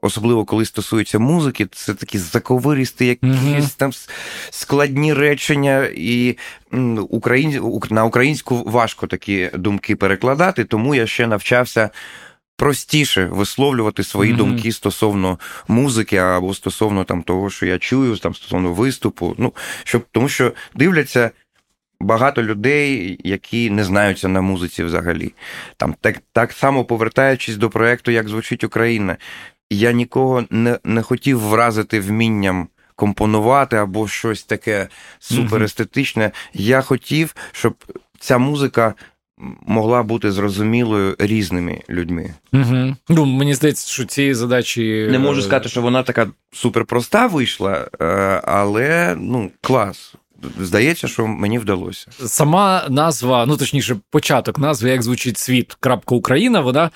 Особливо 0.00 0.44
коли 0.44 0.64
стосується 0.64 1.18
музики, 1.18 1.66
це 1.72 1.94
такі 1.94 2.18
заковиристі, 2.18 3.06
якісь 3.06 3.30
mm-hmm. 3.30 3.76
там 3.76 3.90
складні 4.50 5.14
речення, 5.14 5.88
і 5.94 6.38
україн... 7.08 7.80
на 7.90 8.04
українську 8.04 8.62
важко 8.66 9.06
такі 9.06 9.50
думки 9.54 9.96
перекладати, 9.96 10.64
тому 10.64 10.94
я 10.94 11.06
ще 11.06 11.26
навчався 11.26 11.90
простіше 12.56 13.24
висловлювати 13.24 14.04
свої 14.04 14.32
mm-hmm. 14.32 14.36
думки 14.36 14.72
стосовно 14.72 15.38
музики 15.68 16.16
або 16.16 16.54
стосовно 16.54 17.04
там 17.04 17.22
того, 17.22 17.50
що 17.50 17.66
я 17.66 17.78
чую, 17.78 18.16
там 18.16 18.34
стосовно 18.34 18.72
виступу. 18.72 19.34
Ну, 19.38 19.52
щоб 19.84 20.04
тому 20.12 20.28
що 20.28 20.52
дивляться. 20.74 21.30
Багато 22.00 22.42
людей, 22.42 23.20
які 23.24 23.70
не 23.70 23.84
знаються 23.84 24.28
на 24.28 24.40
музиці 24.40 24.84
взагалі. 24.84 25.32
Там 25.76 25.94
Так 26.00 26.16
так 26.32 26.52
само 26.52 26.84
повертаючись 26.84 27.56
до 27.56 27.70
проєкту, 27.70 28.10
як 28.10 28.28
звучить 28.28 28.64
Україна 28.64 29.16
я 29.70 29.92
нікого 29.92 30.44
не, 30.50 30.78
не 30.84 31.02
хотів 31.02 31.40
вразити 31.40 32.00
вмінням. 32.00 32.68
Компонувати 32.96 33.76
або 33.76 34.08
щось 34.08 34.42
таке 34.42 34.88
суперестетичне. 35.18 36.24
Mm-hmm. 36.24 36.50
Я 36.52 36.80
хотів, 36.80 37.34
щоб 37.52 37.74
ця 38.18 38.38
музика 38.38 38.94
могла 39.66 40.02
бути 40.02 40.32
зрозумілою 40.32 41.16
різними 41.18 41.80
людьми. 41.90 42.34
Угу. 42.52 42.96
Ну, 43.08 43.26
Мені 43.26 43.54
здається, 43.54 43.92
що 43.92 44.04
цієї 44.04 44.34
задачі. 44.34 45.08
Не 45.10 45.18
можу 45.18 45.42
сказати, 45.42 45.68
що 45.68 45.82
вона 45.82 46.02
така 46.02 46.26
суперпроста 46.52 47.26
вийшла, 47.26 47.88
е, 48.00 48.04
але 48.44 49.16
ну, 49.18 49.50
клас. 49.60 50.14
Здається, 50.60 51.08
що 51.08 51.26
мені 51.26 51.58
вдалося. 51.58 52.06
Сама 52.26 52.86
назва, 52.88 53.46
ну 53.46 53.56
точніше, 53.56 53.96
початок 54.10 54.58
назви, 54.58 54.90
як 54.90 55.02
звучить 55.02 55.38
світ. 55.38 55.76
крапка 55.80 56.14
Україна, 56.14 56.60
вона 56.60 56.84
е, 56.84 56.90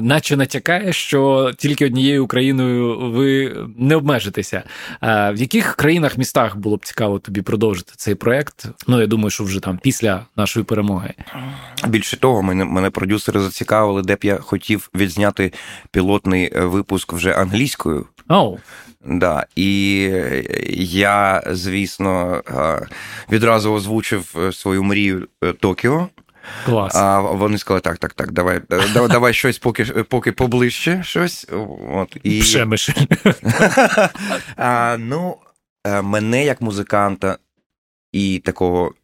наче 0.00 0.36
натякає, 0.36 0.92
що 0.92 1.50
тільки 1.58 1.86
однією 1.86 2.24
Україною 2.24 2.98
ви 3.10 3.56
не 3.78 3.96
обмежитеся. 3.96 4.62
Е, 5.02 5.32
в 5.32 5.36
яких 5.36 5.76
країнах 5.76 6.18
містах 6.18 6.56
було 6.56 6.76
б 6.76 6.84
цікаво 6.84 7.18
тобі 7.18 7.42
продовжити 7.42 7.92
цей 7.96 8.14
проект? 8.14 8.66
Ну 8.86 9.00
я 9.00 9.06
думаю, 9.06 9.30
що 9.30 9.44
вже 9.44 9.60
там 9.60 9.78
після 9.82 10.26
нашої 10.36 10.64
перемоги. 10.64 11.14
Більше 11.86 12.16
того, 12.16 12.42
мене 12.42 12.64
мене 12.64 12.90
продюсери 12.90 13.40
зацікавили, 13.40 14.02
де 14.02 14.14
б 14.14 14.18
я 14.22 14.36
хотів 14.36 14.90
відзняти 14.94 15.52
пілотний 15.90 16.50
е, 16.54 16.64
випуск 16.64 17.12
вже 17.12 17.32
англійською. 17.32 18.06
Oh. 18.28 18.58
Да, 19.06 19.46
І 19.56 20.00
я, 20.78 21.42
звісно, 21.50 22.42
відразу 23.32 23.72
озвучив 23.72 24.34
е, 24.38 24.52
свою 24.52 24.82
мрію 24.82 25.28
е, 25.42 25.52
Токіо. 25.52 26.08
Клас. 26.64 26.94
А 26.94 27.20
вони 27.20 27.58
сказали: 27.58 27.80
так, 27.80 27.98
так, 27.98 28.14
так, 28.14 28.32
давай 28.32 28.60
давай, 28.70 29.08
давай 29.08 29.34
щось 29.34 29.58
поки 29.58 29.84
поки 29.84 30.32
поближче. 30.32 31.02
щось. 31.04 31.46
От, 31.92 32.16
і... 32.22 32.40
Пшемиш. 32.40 32.90
а, 34.56 34.96
Ну, 34.98 35.36
е, 35.86 36.02
мене 36.02 36.44
як 36.44 36.60
музиканта 36.60 37.38
і 38.12 38.42
такого 38.44 38.94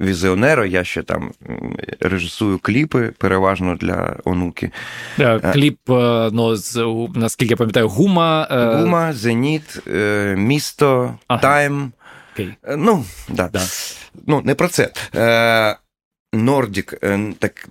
візіонера, 0.00 0.66
я 0.66 0.84
ще 0.84 1.02
там 1.02 1.30
режисую 2.00 2.58
кліпи, 2.58 3.12
переважно 3.18 3.76
для 3.76 4.16
онуки. 4.24 4.70
Е, 5.18 5.38
кліп, 5.38 5.78
ну, 6.32 6.56
наскільки 7.14 7.52
я 7.52 7.56
пам'ятаю, 7.56 7.88
гума. 7.88 8.48
Гума, 8.80 9.12
Зеніт, 9.12 9.82
місто, 10.36 11.14
ага. 11.28 11.40
Тайм. 11.40 11.92
Okay. 12.38 12.54
Ну, 12.76 13.04
да. 13.28 13.48
да. 13.48 13.60
ну, 14.26 14.42
не 14.44 14.54
про 14.54 14.68
це. 14.68 14.90
Нордік, 16.32 16.94
так, 17.38 17.68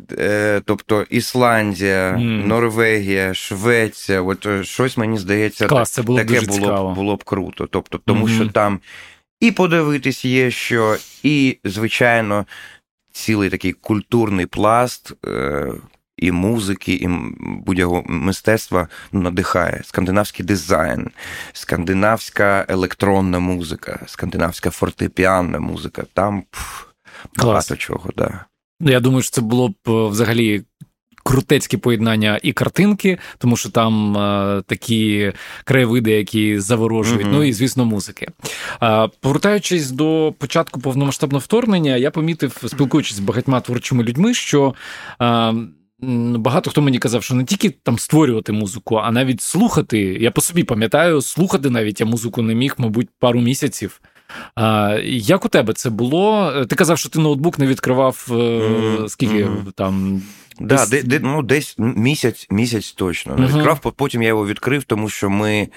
тобто 0.66 1.06
Ісландія, 1.10 2.12
mm. 2.12 2.48
Норвегія, 2.48 3.34
Швеція, 3.34 4.22
от 4.22 4.48
щось 4.62 4.98
мені 4.98 5.18
здається, 5.18 5.68
Клас, 5.68 5.92
це 5.92 6.02
було 6.02 6.20
таке 6.20 6.40
дуже 6.40 6.60
було 6.60 6.92
б 6.92 6.96
було 6.96 7.16
б 7.16 7.24
круто. 7.24 7.68
Тобто, 7.72 8.00
Тому 8.06 8.28
mm-hmm. 8.28 8.36
що 8.36 8.48
там 8.48 8.80
і 9.46 9.52
подивитись 9.52 10.26
є 10.26 10.52
що, 10.52 10.98
і, 11.24 11.58
звичайно, 11.64 12.46
цілий 13.12 13.50
такий 13.50 13.74
культурний 13.74 14.46
пласт. 14.46 15.14
І 16.18 16.32
музики, 16.32 16.94
і 16.94 17.08
будь-якого 17.40 18.04
мистецтва 18.08 18.88
надихає. 19.12 19.82
Скандинавський 19.84 20.46
дизайн, 20.46 21.12
скандинавська 21.54 22.66
електронна 22.70 23.40
музика, 23.40 24.00
скандинавська 24.06 24.70
фортепіанна 24.70 25.60
музика. 25.60 26.04
Там 26.14 26.44
пф, 26.52 26.86
багато 27.38 27.76
чого, 27.76 28.10
да. 28.18 28.46
Я 28.80 29.00
думаю, 29.00 29.22
що 29.22 29.32
це 29.32 29.42
було 29.42 29.70
б 29.70 29.76
взагалі 29.86 30.64
крутецьке 31.26 31.78
поєднання 31.78 32.40
і 32.44 32.54
картинки, 32.54 33.18
тому 33.38 33.58
що 33.58 33.70
там 33.70 34.18
а, 34.18 34.62
такі 34.68 35.32
краєвиди, 35.64 36.12
які 36.12 36.60
заворожують. 36.60 37.28
Mm-hmm. 37.28 37.32
Ну 37.32 37.44
і 37.44 37.54
звісно, 37.54 37.86
музики. 37.86 38.28
А, 38.80 39.08
Повертаючись 39.20 39.92
до 39.92 40.34
початку 40.38 40.80
повномасштабного 40.80 41.40
вторгнення, 41.40 41.98
я 41.98 42.12
помітив, 42.12 42.64
спілкуючись 42.68 43.18
з 43.18 43.20
багатьма 43.20 43.62
творчими 43.62 44.04
людьми, 44.04 44.34
що. 44.34 44.74
А, 45.20 45.54
Багато 46.36 46.70
хто 46.70 46.82
мені 46.82 47.00
казав, 47.00 47.24
що 47.24 47.36
не 47.36 47.44
тільки 47.44 47.70
там 47.70 48.00
створювати 48.00 48.52
музику, 48.52 48.96
а 48.96 49.12
навіть 49.12 49.42
слухати. 49.42 50.00
Я 50.00 50.32
по 50.32 50.42
собі 50.42 50.64
пам'ятаю, 50.64 51.22
слухати 51.22 51.70
навіть 51.70 52.00
я 52.00 52.06
музику 52.06 52.42
не 52.42 52.56
міг, 52.56 52.76
мабуть, 52.78 53.10
пару 53.20 53.42
місяців. 53.42 54.02
А, 54.56 54.98
Як 55.06 55.46
у 55.46 55.50
тебе 55.50 55.74
це 55.74 55.90
було? 55.90 56.52
Ти 56.70 56.76
казав, 56.76 56.98
що 56.98 57.10
ти 57.10 57.20
ноутбук 57.20 57.60
не 57.60 57.68
відкривав 57.68 58.26
mm-hmm. 58.30 59.10
скільки 59.10 59.46
mm-hmm. 59.46 59.72
там. 59.76 60.22
Да, 60.60 60.76
десь... 60.76 60.90
Де, 60.90 61.04
де, 61.04 61.20
ну, 61.20 61.42
десь 61.42 61.76
місяць 61.78 62.48
місяць 62.50 62.92
точно. 62.92 63.36
Не 63.36 63.48
відкрив, 63.48 63.80
потім 63.80 64.22
я 64.22 64.28
його 64.28 64.48
відкрив, 64.48 64.84
тому 64.84 65.10
що 65.10 65.30
ми 65.30 65.68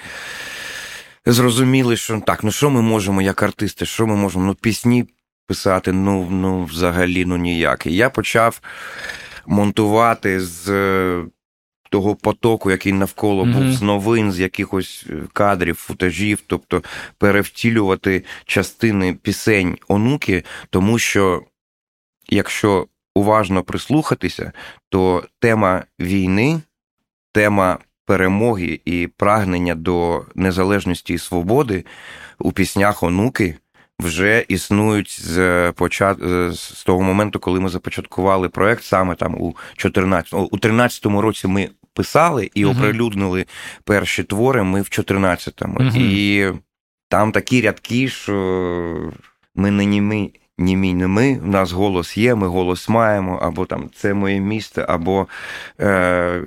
зрозуміли, 1.25 1.97
що 1.97 2.21
так, 2.25 2.43
ну 2.43 2.51
що 2.51 2.69
ми 2.69 2.81
можемо, 2.81 3.21
як 3.21 3.43
артисти, 3.43 3.85
що 3.85 4.07
ми 4.07 4.15
можемо? 4.15 4.45
Ну, 4.45 4.55
пісні 4.55 5.05
писати, 5.47 5.91
ну, 5.91 6.27
ну 6.29 6.63
взагалі 6.63 7.25
ну 7.25 7.37
ніяк. 7.37 7.85
І 7.85 7.95
я 7.95 8.09
почав 8.09 8.61
монтувати 9.45 10.39
з 10.39 10.65
того 11.89 12.15
потоку, 12.15 12.71
який 12.71 12.93
навколо 12.93 13.43
mm-hmm. 13.43 13.53
був 13.53 13.71
з 13.71 13.81
новин, 13.81 14.31
з 14.31 14.39
якихось 14.39 15.05
е, 15.09 15.13
кадрів, 15.33 15.75
футажів, 15.75 16.39
тобто 16.47 16.83
перевтілювати 17.17 18.23
частини 18.45 19.13
пісень 19.13 19.77
онуки, 19.87 20.43
тому 20.69 20.99
що 20.99 21.43
якщо 22.29 22.87
уважно 23.15 23.63
прислухатися, 23.63 24.51
то 24.89 25.23
тема 25.39 25.83
війни, 25.99 26.61
тема 27.31 27.77
перемоги 28.05 28.79
і 28.85 29.09
прагнення 29.17 29.75
до 29.75 30.25
незалежності 30.35 31.13
і 31.13 31.17
свободи 31.17 31.85
у 32.39 32.51
піснях 32.51 33.03
онуки. 33.03 33.55
Вже 33.99 34.45
існують 34.47 35.21
з 35.21 35.71
почат... 35.71 36.17
з 36.53 36.83
того 36.85 37.01
моменту, 37.01 37.39
коли 37.39 37.59
ми 37.59 37.69
започаткували 37.69 38.49
проект, 38.49 38.83
саме 38.83 39.15
там 39.15 39.35
у 39.41 39.55
14 39.77 40.33
у 40.33 40.57
13-му 40.57 41.21
році 41.21 41.47
ми 41.47 41.69
писали 41.93 42.51
і 42.53 42.65
оприлюднили 42.65 43.45
перші 43.83 44.23
твори 44.23 44.63
ми 44.63 44.81
в 44.81 44.85
14-му. 44.85 45.79
І 45.95 46.47
там 47.09 47.31
такі 47.31 47.61
рядки, 47.61 48.07
що 48.07 49.11
ми 49.55 49.71
не 49.71 49.85
німі, 49.85 50.33
німі, 50.59 50.93
не 50.93 51.07
ми, 51.07 51.39
в 51.39 51.47
нас 51.47 51.71
голос 51.71 52.17
є, 52.17 52.35
ми 52.35 52.47
голос 52.47 52.89
маємо, 52.89 53.39
або 53.41 53.65
там 53.65 53.89
це 53.95 54.13
моє 54.13 54.39
місце, 54.39 54.85
або. 54.89 55.27
Е, 55.79 56.43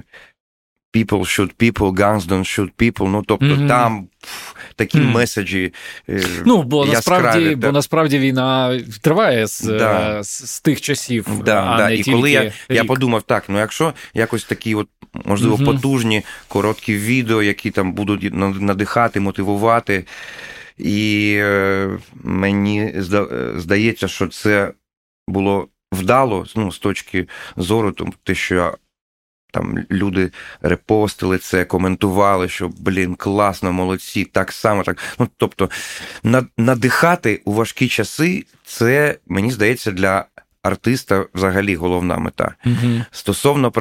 People 0.94 1.24
shoot 1.24 1.54
people, 1.56 1.90
guns 1.92 2.26
don't 2.26 2.44
shoot 2.44 2.70
people. 2.78 3.08
Ну 3.08 3.22
тобто 3.26 3.46
mm-hmm. 3.46 3.68
там 3.68 4.08
пф, 4.20 4.54
такі 4.76 4.98
mm-hmm. 4.98 5.12
меседжі. 5.12 5.72
Е, 6.08 6.22
ну, 6.46 6.62
бо 6.62 6.86
насправді 6.86 7.54
бо 7.54 7.72
насправді 7.72 8.18
війна 8.18 8.80
триває 9.00 9.46
з 9.46 9.60
да. 9.60 10.22
з, 10.22 10.50
з 10.50 10.60
тих 10.60 10.80
часів. 10.80 11.26
Да, 11.44 11.64
а 11.64 11.78
да. 11.78 11.88
не 11.88 11.94
І 11.94 11.96
тільки 11.96 12.12
коли 12.12 12.30
я 12.30 12.44
рік. 12.44 12.52
я 12.68 12.84
подумав, 12.84 13.22
так, 13.22 13.44
ну 13.48 13.58
якщо 13.58 13.92
якось 14.14 14.44
такі, 14.44 14.74
от, 14.74 14.88
можливо, 15.24 15.56
mm-hmm. 15.56 15.64
потужні 15.64 16.22
короткі 16.48 16.96
відео, 16.96 17.42
які 17.42 17.70
там 17.70 17.92
будуть 17.92 18.34
надихати, 18.60 19.20
мотивувати. 19.20 20.04
І 20.82 21.34
е, 21.38 21.98
мені 22.14 22.92
здається, 23.56 24.08
що 24.08 24.28
це 24.28 24.72
було 25.28 25.68
вдало 25.92 26.46
ну, 26.56 26.72
з 26.72 26.78
точки 26.78 27.28
зору, 27.56 27.92
тому 27.92 28.12
те, 28.22 28.34
що 28.34 28.74
там 29.52 29.78
люди 29.90 30.30
репостили 30.62 31.38
це, 31.38 31.64
коментували, 31.64 32.48
що 32.48 32.70
блін, 32.78 33.14
класно, 33.14 33.72
молодці, 33.72 34.24
так 34.24 34.52
само 34.52 34.82
так. 34.82 34.98
Ну 35.18 35.28
тобто, 35.36 35.70
надихати 36.58 37.42
у 37.44 37.52
важкі 37.52 37.88
часи, 37.88 38.44
це 38.64 39.18
мені 39.26 39.50
здається 39.50 39.90
для 39.90 40.24
артиста 40.62 41.26
взагалі 41.34 41.74
головна 41.76 42.18
мета. 42.18 42.54
Угу. 42.66 43.04
Стосовно 43.10 43.72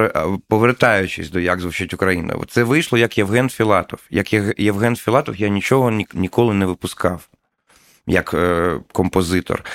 повертаючись 0.48 1.30
до 1.30 1.40
як 1.40 1.60
звучить 1.60 1.94
Україна, 1.94 2.36
це 2.50 2.64
вийшло 2.64 2.98
як 2.98 3.18
Євген 3.18 3.50
Філатов. 3.50 4.00
Як 4.10 4.34
Євген 4.58 4.96
Філатов, 4.96 5.36
я 5.36 5.48
нічого 5.48 5.92
ніколи 6.14 6.54
не 6.54 6.66
випускав 6.66 7.28
як 8.08 8.34
е, 8.34 8.80
композитор. 8.92 9.66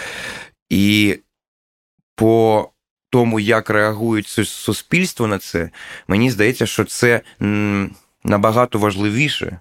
І 0.69 1.19
по 2.14 2.71
тому, 3.11 3.40
як 3.40 3.71
реагують 3.71 4.27
суспільство 4.29 5.27
на 5.27 5.38
це, 5.38 5.71
мені 6.09 6.31
здається, 6.31 6.66
що 6.66 6.85
це 6.85 7.21
набагато 8.25 8.79
важливіше, 8.79 9.61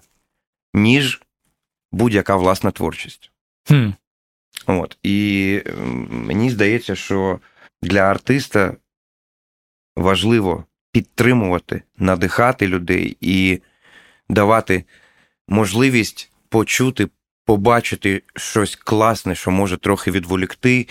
ніж 0.74 1.22
будь-яка 1.92 2.36
власна 2.36 2.70
творчість. 2.70 3.30
Хм. 3.68 3.90
От. 4.66 4.98
І 5.02 5.62
мені 6.10 6.50
здається, 6.50 6.96
що 6.96 7.40
для 7.82 8.00
артиста 8.00 8.76
важливо 9.96 10.64
підтримувати, 10.92 11.82
надихати 11.98 12.66
людей 12.66 13.16
і 13.20 13.60
давати 14.28 14.84
можливість 15.48 16.30
почути 16.48 17.08
побачити 17.44 18.22
щось 18.36 18.76
класне, 18.76 19.34
що 19.34 19.50
може 19.50 19.76
трохи 19.76 20.10
відволікти 20.10 20.88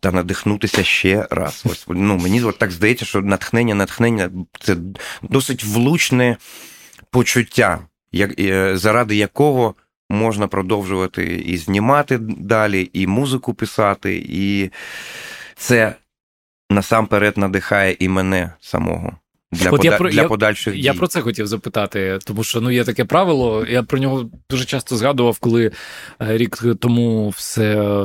та 0.00 0.12
надихнутися 0.12 0.84
ще 0.84 1.26
раз. 1.30 1.64
Ось 1.70 1.86
ну 1.88 2.16
мені 2.16 2.42
от 2.42 2.58
так 2.58 2.70
здається, 2.70 3.04
що 3.04 3.20
натхнення, 3.20 3.74
натхнення 3.74 4.30
це 4.60 4.76
досить 5.22 5.64
влучне 5.64 6.36
почуття, 7.10 7.78
як, 8.12 8.40
е, 8.40 8.76
заради 8.76 9.16
якого 9.16 9.74
можна 10.10 10.48
продовжувати 10.48 11.24
і 11.24 11.56
знімати 11.56 12.18
далі, 12.18 12.90
і 12.92 13.06
музику 13.06 13.54
писати, 13.54 14.26
і 14.28 14.70
це 15.56 15.94
насамперед 16.70 17.36
надихає 17.36 17.96
і 17.98 18.08
мене 18.08 18.52
самого. 18.60 19.18
Для 19.56 19.70
От 19.70 19.76
пода... 19.76 19.88
я 19.88 19.96
про 19.96 20.10
для 20.10 20.24
подальших 20.24 20.76
я, 20.76 20.92
дій. 20.92 20.98
про 20.98 21.06
це 21.06 21.20
хотів 21.20 21.46
запитати, 21.46 22.18
тому 22.24 22.44
що 22.44 22.60
ну 22.60 22.70
є 22.70 22.84
таке 22.84 23.04
правило. 23.04 23.66
Я 23.68 23.82
про 23.82 23.98
нього 23.98 24.30
дуже 24.50 24.64
часто 24.64 24.96
згадував, 24.96 25.38
коли 25.38 25.70
е, 26.22 26.36
рік 26.36 26.62
тому 26.80 27.28
все 27.28 27.96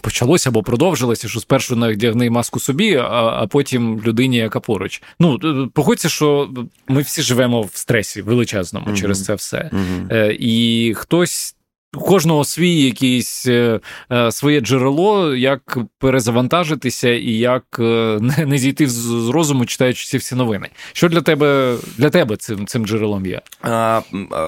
почалося 0.00 0.50
або 0.50 0.62
продовжилося, 0.62 1.28
що 1.28 1.40
спершу 1.40 1.76
навдягни 1.76 2.30
маску 2.30 2.60
собі, 2.60 2.94
а 2.94 3.36
а 3.36 3.46
потім 3.46 4.00
людині, 4.06 4.36
яка 4.36 4.60
поруч. 4.60 5.02
Ну 5.20 5.38
е, 5.44 5.68
погодься, 5.72 6.08
що 6.08 6.50
ми 6.88 7.02
всі 7.02 7.22
живемо 7.22 7.62
в 7.62 7.70
стресі 7.74 8.22
величезному 8.22 8.86
mm-hmm. 8.86 9.00
через 9.00 9.24
це 9.24 9.34
все. 9.34 9.70
Mm-hmm. 9.72 10.30
І 10.30 10.94
хтось 10.96 11.56
у 11.94 12.00
кожного 12.00 12.44
свій 12.44 12.82
якийсь 12.82 13.46
е, 13.46 13.80
е, 14.12 14.32
своє 14.32 14.60
джерело, 14.60 15.34
як 15.34 15.78
перезавантажитися 15.98 17.08
і 17.08 17.30
як 17.30 17.64
е, 17.78 18.18
не, 18.46 18.58
зійти 18.58 18.88
з, 18.88 19.28
розуму, 19.28 19.66
читаючи 19.66 20.06
ці 20.06 20.18
всі 20.18 20.34
новини. 20.34 20.68
Що 20.92 21.08
для 21.08 21.20
тебе 21.20 21.76
для 21.98 22.10
тебе 22.10 22.36
цим 22.36 22.66
цим 22.66 22.86
джерелом 22.86 23.26
є? 23.26 23.40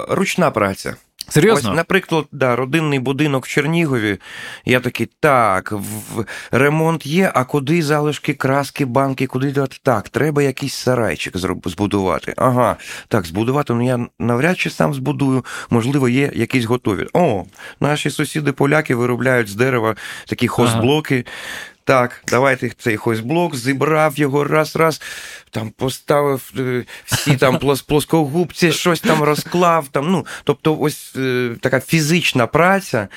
Ручна 0.09 0.51
праця. 0.51 0.95
Серйозно? 1.29 1.69
Ось, 1.69 1.75
наприклад, 1.75 2.25
да, 2.31 2.55
родинний 2.55 2.99
будинок 2.99 3.45
в 3.45 3.49
Чернігові. 3.49 4.17
Я 4.65 4.79
такий, 4.79 5.09
так, 5.19 5.71
в, 5.71 6.25
ремонт 6.51 7.05
є, 7.05 7.31
а 7.35 7.43
куди 7.43 7.83
залишки, 7.83 8.33
краски, 8.33 8.85
банки, 8.85 9.27
куди 9.27 9.51
дати? 9.51 9.77
Так, 9.83 10.09
треба 10.09 10.43
якийсь 10.43 10.73
сарайчик 10.73 11.37
збудувати. 11.65 12.33
Ага, 12.37 12.75
так, 13.07 13.25
збудувати, 13.25 13.73
ну 13.73 13.85
я 13.85 14.07
навряд 14.19 14.59
чи 14.59 14.69
сам 14.69 14.93
збудую, 14.93 15.45
можливо, 15.69 16.09
є 16.09 16.31
якісь 16.35 16.65
готові. 16.65 17.07
О, 17.13 17.43
наші 17.79 18.09
сусіди-поляки 18.09 18.95
виробляють 18.95 19.47
з 19.47 19.55
дерева 19.55 19.95
такі 20.27 20.47
хозблоки. 20.47 21.25
Так, 21.89 22.21
давайте 22.27 22.69
цей 22.69 22.97
хозблок, 22.97 23.55
зібрав 23.55 24.19
його 24.19 24.43
раз-раз, 24.43 25.01
там 25.49 25.69
поставив 25.69 26.53
е, 26.59 26.85
всі 27.05 27.37
там 27.37 27.59
плоскогубці, 27.87 28.71
щось 28.71 29.01
там 29.01 29.23
розклав. 29.23 29.87
Там, 29.87 30.11
ну, 30.11 30.25
Тобто, 30.43 30.77
ось 30.79 31.15
е, 31.15 31.55
така 31.61 31.79
фізична 31.79 32.47
праця. 32.47 33.07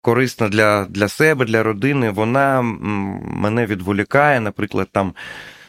Корисна 0.00 0.48
для 0.48 0.84
для 0.84 1.08
себе, 1.08 1.44
для 1.44 1.62
родини, 1.62 2.10
вона 2.10 2.62
мене 2.62 3.66
відволікає. 3.66 4.40
Наприклад, 4.40 4.88
там 4.92 5.14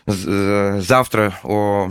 е, 0.09 0.75
завтра 0.77 1.31
о 1.43 1.89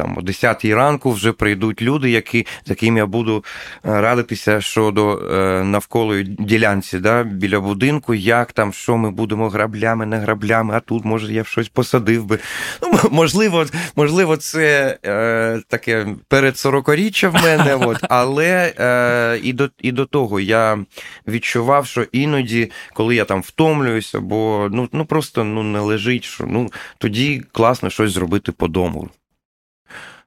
там 0.00 0.18
о 0.18 0.22
10 0.22 0.64
ранку 0.64 1.10
вже 1.10 1.32
прийдуть 1.32 1.82
люди, 1.82 2.10
які, 2.10 2.46
з 2.66 2.70
якими 2.70 2.98
я 2.98 3.06
буду 3.06 3.44
е, 3.86 4.00
радитися 4.00 4.60
щодо 4.60 5.18
е, 5.18 5.64
навколо 5.64 6.22
ділянці 6.22 6.98
да, 6.98 7.22
біля 7.22 7.60
будинку, 7.60 8.14
як 8.14 8.52
там, 8.52 8.72
що 8.72 8.96
ми 8.96 9.10
будемо 9.10 9.48
граблями, 9.48 10.06
не 10.06 10.18
граблями, 10.18 10.74
а 10.74 10.80
тут, 10.80 11.04
може, 11.04 11.32
я 11.32 11.44
щось 11.44 11.68
посадив 11.68 12.24
би. 12.24 12.38
Ну, 12.82 12.98
Можливо, 13.10 13.66
можливо, 13.96 14.36
це 14.36 14.98
е, 15.06 15.60
таке 15.68 16.06
перед 16.28 16.58
сорокоріччя 16.58 17.28
в 17.28 17.34
мене, 17.34 17.74
от, 17.80 17.98
але 18.02 18.72
е, 18.78 19.40
і, 19.42 19.52
до, 19.52 19.68
і 19.80 19.92
до 19.92 20.06
того 20.06 20.40
я 20.40 20.78
відчував, 21.28 21.86
що 21.86 22.02
іноді, 22.12 22.70
коли 22.94 23.14
я 23.14 23.24
там 23.24 23.42
втомлююся, 23.42 24.20
бо 24.20 24.68
ну, 24.72 24.88
ну 24.92 25.04
просто 25.04 25.44
ну, 25.44 25.62
не 25.62 25.80
лежить, 25.80 26.24
що 26.24 26.44
ну, 26.46 26.70
тоді 26.98 27.42
класно 27.52 27.90
щось 27.90 28.12
зробити 28.12 28.52
по 28.52 28.68
дому. 28.68 29.10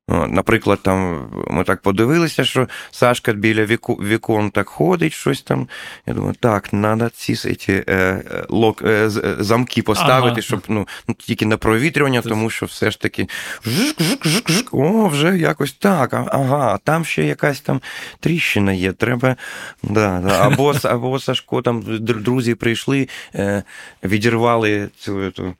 Наприклад, 0.07 0.79
там 0.83 1.29
ми 1.47 1.63
так 1.63 1.81
подивилися, 1.81 2.45
що 2.45 2.67
Сашка 2.91 3.33
біля 3.33 3.65
віку, 3.65 3.93
вікон 3.95 4.51
так 4.51 4.69
ходить, 4.69 5.13
щось 5.13 5.41
там. 5.41 5.67
Я 6.05 6.13
думаю, 6.13 6.35
так, 6.39 6.67
треба 6.67 7.09
ці 7.09 7.35
ці 7.35 7.83
е, 7.89 8.23
лок, 8.49 8.81
е, 8.81 9.09
замки 9.39 9.81
поставити, 9.81 10.31
ага. 10.31 10.41
щоб 10.41 10.63
ну, 10.67 10.87
ну, 11.07 11.15
тільки 11.19 11.45
на 11.45 11.57
провітрювання, 11.57 12.21
тому 12.21 12.49
що 12.49 12.65
все 12.65 12.91
ж 12.91 12.99
таки 12.99 13.27
жик, 13.65 14.01
жик, 14.01 14.27
жик, 14.27 14.51
жик, 14.51 14.73
о, 14.73 15.07
вже 15.07 15.37
якось 15.37 15.73
так. 15.73 16.13
Ага, 16.13 16.79
там 16.83 17.05
ще 17.05 17.23
якась 17.23 17.61
там 17.61 17.81
тріщина 18.19 18.73
є. 18.73 18.91
Треба. 18.91 19.35
Да, 19.83 20.21
да. 20.25 20.47
Або 20.47 20.73
або 20.83 21.19
Сашко, 21.19 21.61
там 21.61 21.83
друзі 21.99 22.55
прийшли, 22.55 23.07
е, 23.35 23.63
відірвали 24.03 24.89
цю. 24.99 25.31
цю 25.31 25.55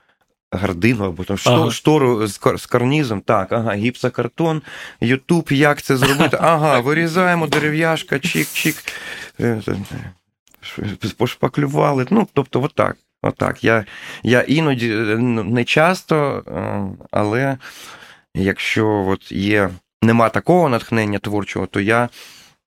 гардину 0.53 1.05
або 1.05 1.23
там 1.23 1.37
ага. 1.45 1.71
штору 1.71 2.27
з 2.27 2.65
карнізом. 2.65 3.21
Так, 3.21 3.51
ага, 3.51 3.75
гіпсокартон, 3.75 4.61
Ютуб, 5.01 5.51
як 5.51 5.81
це 5.81 5.97
зробити? 5.97 6.37
Ага, 6.41 6.79
вирізаємо 6.79 7.47
дерев'яшка, 7.47 8.15
чик-чик. 8.15 8.93
Е, 9.39 9.61
пошпаклювали. 11.17 12.05
Ну, 12.09 12.27
тобто, 12.33 12.61
отак. 12.61 12.97
Отак. 13.21 13.63
Я 13.63 13.85
я 14.23 14.41
іноді 14.41 14.91
е, 14.91 15.17
не 15.17 15.63
часто, 15.63 16.43
е, 16.47 17.05
але 17.11 17.57
якщо 18.35 18.87
от 18.87 19.31
є, 19.31 19.69
нема 20.01 20.29
такого 20.29 20.69
натхнення 20.69 21.19
творчого, 21.19 21.65
то 21.65 21.79
я 21.79 22.09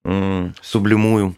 м, 0.07 0.55
сублімую 0.61 1.35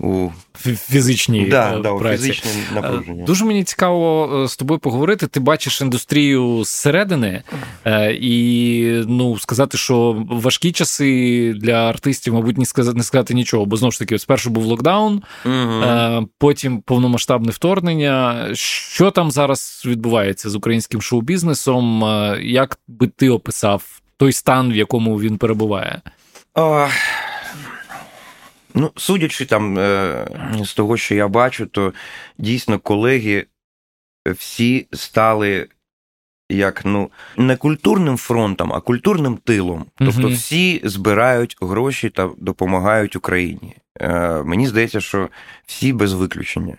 у 0.00 0.30
фізичній 0.58 1.46
да, 1.46 1.76
е, 1.76 1.80
да, 1.80 1.94
праці. 1.94 2.16
фізичній 2.16 2.50
напруження. 2.74 3.24
Дуже 3.24 3.44
мені 3.44 3.64
цікаво 3.64 4.30
е, 4.44 4.48
з 4.48 4.56
тобою 4.56 4.80
поговорити. 4.80 5.26
Ти 5.26 5.40
бачиш 5.40 5.80
індустрію 5.80 6.64
зсередини, 6.64 7.42
е, 7.84 8.12
і 8.20 8.84
ну 9.08 9.38
сказати, 9.38 9.78
що 9.78 10.24
важкі 10.30 10.72
часи 10.72 11.54
для 11.56 11.88
артистів, 11.88 12.34
мабуть, 12.34 12.58
не 12.58 12.64
сказати, 12.64 12.96
не 12.96 13.04
сказати 13.04 13.34
нічого, 13.34 13.66
бо 13.66 13.76
знову 13.76 13.92
ж 13.92 13.98
таки, 13.98 14.18
спершу 14.18 14.50
був 14.50 14.64
локдаун, 14.64 15.22
угу. 15.44 16.28
потім 16.38 16.80
повномасштабне 16.80 17.52
вторгнення. 17.52 18.48
Що 18.54 19.10
там 19.10 19.30
зараз 19.30 19.82
відбувається 19.86 20.50
з 20.50 20.54
українським 20.54 21.02
шоу-бізнесом? 21.02 22.04
Як 22.42 22.78
би 22.88 23.06
ти 23.06 23.30
описав 23.30 24.00
той 24.16 24.32
стан, 24.32 24.72
в 24.72 24.76
якому 24.76 25.20
він 25.20 25.38
перебуває? 25.38 26.00
Ну, 28.74 28.92
судячи 28.96 29.46
там 29.46 29.78
е, 29.78 30.26
з 30.64 30.74
того, 30.74 30.96
що 30.96 31.14
я 31.14 31.28
бачу, 31.28 31.66
то 31.66 31.92
дійсно 32.38 32.78
колеги 32.78 33.46
всі 34.26 34.86
стали 34.92 35.68
як 36.50 36.84
ну 36.84 37.10
не 37.36 37.56
культурним 37.56 38.16
фронтом, 38.16 38.72
а 38.72 38.80
культурним 38.80 39.36
тилом. 39.36 39.86
Тобто 39.98 40.28
всі 40.28 40.80
збирають 40.84 41.56
гроші 41.60 42.10
та 42.10 42.30
допомагають 42.38 43.16
Україні. 43.16 43.76
Е, 44.00 44.42
мені 44.42 44.66
здається, 44.66 45.00
що 45.00 45.28
всі 45.66 45.92
без 45.92 46.12
виключення. 46.12 46.76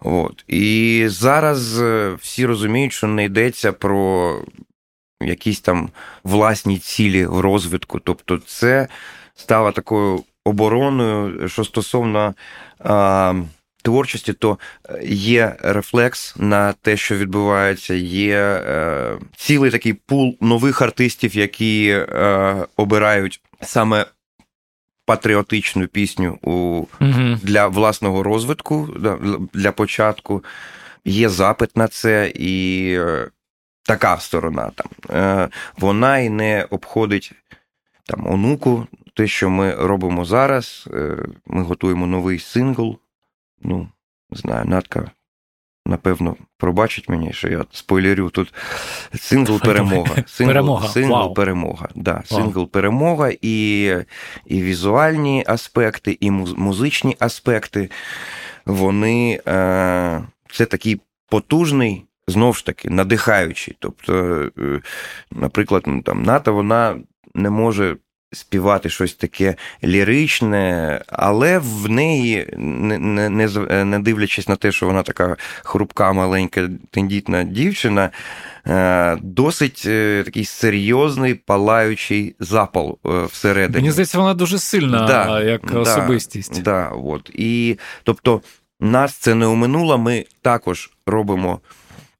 От. 0.00 0.44
І 0.48 1.04
зараз 1.08 1.80
е, 1.80 2.16
всі 2.20 2.46
розуміють, 2.46 2.92
що 2.92 3.06
не 3.06 3.24
йдеться 3.24 3.72
про 3.72 4.38
якісь 5.22 5.60
там 5.60 5.90
власні 6.24 6.78
цілі 6.78 7.26
в 7.26 7.40
розвитку. 7.40 8.00
Тобто, 8.00 8.38
це 8.38 8.88
стало 9.34 9.72
такою 9.72 10.24
обороною, 10.44 11.48
що 11.48 11.64
стосовно 11.64 12.34
а, 12.78 13.34
творчості, 13.82 14.32
то 14.32 14.58
є 15.04 15.56
рефлекс 15.60 16.34
на 16.36 16.72
те, 16.72 16.96
що 16.96 17.16
відбувається, 17.16 17.94
є 17.94 18.38
е, 18.38 19.18
цілий 19.36 19.70
такий 19.70 19.92
пул 19.92 20.36
нових 20.40 20.82
артистів, 20.82 21.36
які 21.36 21.88
е, 21.88 22.56
обирають 22.76 23.40
саме. 23.60 24.06
Патріотичну 25.06 25.86
пісню 25.86 26.38
у, 26.42 26.50
угу. 27.00 27.38
для 27.42 27.66
власного 27.66 28.22
розвитку, 28.22 28.88
для 29.52 29.72
початку. 29.72 30.44
Є 31.04 31.28
запит 31.28 31.76
на 31.76 31.88
це, 31.88 32.32
і 32.34 32.86
е, 32.98 33.30
така 33.82 34.16
сторона 34.16 34.70
там. 34.74 35.16
Е, 35.18 35.48
вона 35.78 36.18
і 36.18 36.28
не 36.28 36.66
обходить 36.70 37.32
там 38.06 38.26
онуку, 38.26 38.86
те, 39.14 39.26
що 39.26 39.50
ми 39.50 39.74
робимо 39.74 40.24
зараз, 40.24 40.88
е, 40.94 41.16
ми 41.46 41.62
готуємо 41.62 42.06
новий 42.06 42.38
сингл. 42.38 42.98
Ну, 43.62 43.88
не 44.30 44.38
знаю, 44.38 44.64
Натка, 44.64 45.10
напевно, 45.86 46.36
пробачить 46.58 47.08
мені, 47.08 47.32
що 47.32 47.48
я 47.48 47.64
спойлерю 47.70 48.30
тут 48.30 48.54
сингл 49.14 49.60
перемога. 49.60 50.24
Сингл 50.26 50.52
перемога. 50.52 50.88
Сингл 50.88 51.12
Вау. 51.12 51.34
перемога. 51.34 51.88
Да, 51.94 52.22
Сингл 52.26 52.64
перемога 52.64 53.32
і 53.42 53.82
і 54.46 54.62
візуальні 54.62 55.44
аспекти, 55.46 56.18
і 56.20 56.30
музичні 56.30 57.16
аспекти. 57.18 57.90
Вони 58.66 59.40
е, 59.46 60.22
це 60.52 60.66
такий 60.66 61.00
потужний. 61.28 62.04
Знову 62.26 62.52
ж 62.52 62.66
таки, 62.66 62.90
надихаючий. 62.90 63.76
Тобто, 63.78 64.14
е, 64.58 64.80
наприклад, 65.30 65.86
там 66.04 66.22
НАТО 66.22 66.54
вона 66.54 66.96
не 67.34 67.50
може 67.50 67.96
співати 68.32 68.90
щось 68.90 69.14
таке 69.14 69.54
ліричне, 69.84 71.00
але 71.08 71.58
в 71.58 71.90
неї, 71.90 72.54
не, 72.56 73.28
не, 73.28 73.84
не 73.84 73.98
дивлячись 73.98 74.48
на 74.48 74.56
те, 74.56 74.72
що 74.72 74.86
вона 74.86 75.02
така 75.02 75.36
хрупка, 75.62 76.12
маленька, 76.12 76.68
тендітна 76.90 77.44
дівчина, 77.44 78.10
е, 78.66 79.16
досить 79.22 79.82
е, 79.86 80.22
такий 80.24 80.44
серйозний 80.44 81.34
палаючий 81.34 82.36
запал 82.40 82.98
е, 83.06 83.24
всередині. 83.24 83.82
Мені 83.82 83.90
здається, 83.90 84.18
вона 84.18 84.34
дуже 84.34 84.58
сильна 84.58 85.06
да, 85.06 85.42
як 85.42 85.72
да, 85.72 85.78
особистість. 85.78 86.62
Да, 86.62 86.88
от. 86.88 87.30
І, 87.34 87.78
Тобто, 88.02 88.40
нас 88.80 89.14
це 89.14 89.34
не 89.34 89.46
оминуло, 89.46 89.98
ми 89.98 90.24
також 90.42 90.90
робимо 91.06 91.60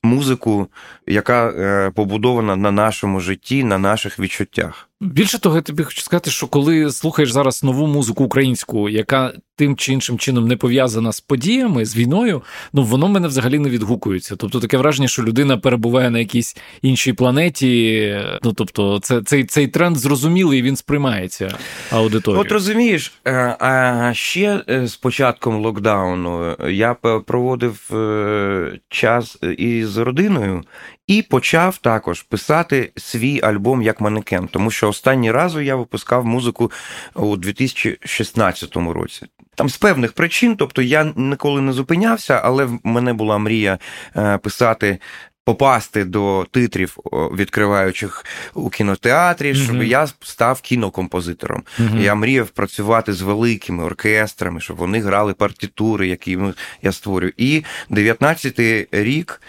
музику, 0.03 0.69
яка 1.07 1.93
побудована 1.95 2.57
на 2.57 2.71
нашому 2.71 3.21
житті, 3.21 3.65
на 3.65 3.79
наших 3.79 4.19
відчуттях. 4.19 4.89
Більше 5.03 5.39
того, 5.39 5.57
я 5.57 5.63
тобі 5.63 5.83
хочу 5.83 6.03
сказати, 6.03 6.31
що 6.31 6.47
коли 6.47 6.93
слухаєш 6.93 7.33
зараз 7.33 7.65
нову 7.65 7.87
музику 7.87 8.25
українську, 8.25 8.89
яка 8.89 9.33
тим 9.57 9.77
чи 9.77 9.93
іншим 9.93 10.19
чином 10.19 10.49
не 10.49 10.57
пов'язана 10.57 11.13
з 11.13 11.21
подіями, 11.21 11.85
з 11.85 11.97
війною, 11.97 12.43
ну 12.73 12.83
воно 12.83 13.09
мене 13.09 13.29
взагалі 13.29 13.59
не 13.59 13.71
відгукується. 13.71 14.37
Тобто 14.37 14.61
таке 14.61 14.77
враження, 14.77 15.09
що 15.09 15.23
людина 15.23 15.57
перебуває 15.57 16.11
на 16.11 16.19
якійсь 16.19 16.57
іншій 16.83 17.13
планеті. 17.13 18.17
Ну 18.43 18.53
тобто, 18.53 18.99
це 19.03 19.23
цей 19.23 19.45
цей 19.45 19.69
тренд 19.69 19.97
зрозумілий, 19.97 20.63
він 20.63 20.77
сприймається 20.77 21.59
аудиторією. 21.91 22.47
От 22.47 22.53
розумієш, 22.53 23.13
е, 23.27 23.57
а 23.61 24.11
ще 24.15 24.61
е, 24.69 24.87
з 24.87 24.97
початком 24.97 25.57
локдауну 25.63 26.57
я 26.69 26.95
проводив 27.27 27.91
е, 27.93 28.79
час 28.89 29.39
із 29.59 29.97
родиною, 29.97 30.63
і 31.07 31.23
почав 31.23 31.79
також 31.79 32.23
писати 32.23 32.93
свій 32.97 33.41
альбом 33.41 33.83
як 33.83 34.01
манекен, 34.01 34.49
тому 34.49 34.71
що 34.71 34.89
останній 34.89 35.31
разу 35.31 35.61
я 35.61 35.77
випускав 35.77 36.25
музику 36.25 36.73
у 37.15 37.37
2016 37.37 38.77
році. 38.77 39.27
Там 39.55 39.69
з 39.69 39.77
певних 39.77 40.13
причин, 40.13 40.57
тобто 40.57 40.83
я 40.83 41.13
ніколи 41.17 41.61
не 41.61 41.73
зупинявся, 41.73 42.41
але 42.45 42.65
в 42.65 42.79
мене 42.85 43.13
була 43.13 43.39
мрія 43.39 43.79
е, 44.17 44.39
писати 44.39 44.99
попасти 45.45 46.05
до 46.05 46.47
титрів, 46.51 46.97
відкриваючих 47.13 48.25
у 48.55 48.71
кінотеатрі, 48.71 49.55
щоб 49.55 49.77
mm-hmm. 49.77 49.83
я 49.83 50.07
став 50.07 50.61
кінокомпозитором. 50.61 51.63
Mm-hmm. 51.81 52.01
Я 52.01 52.15
мріяв 52.15 52.49
працювати 52.49 53.13
з 53.13 53.23
великими 53.23 53.85
оркестрами, 53.85 54.61
щоб 54.61 54.77
вони 54.77 55.01
грали 55.01 55.35
партитури, 55.35 56.09
які 56.09 56.39
я 56.83 56.93
створюю. 56.93 57.33
І 57.37 57.65
19-й 57.91 58.89
рік 58.93 59.43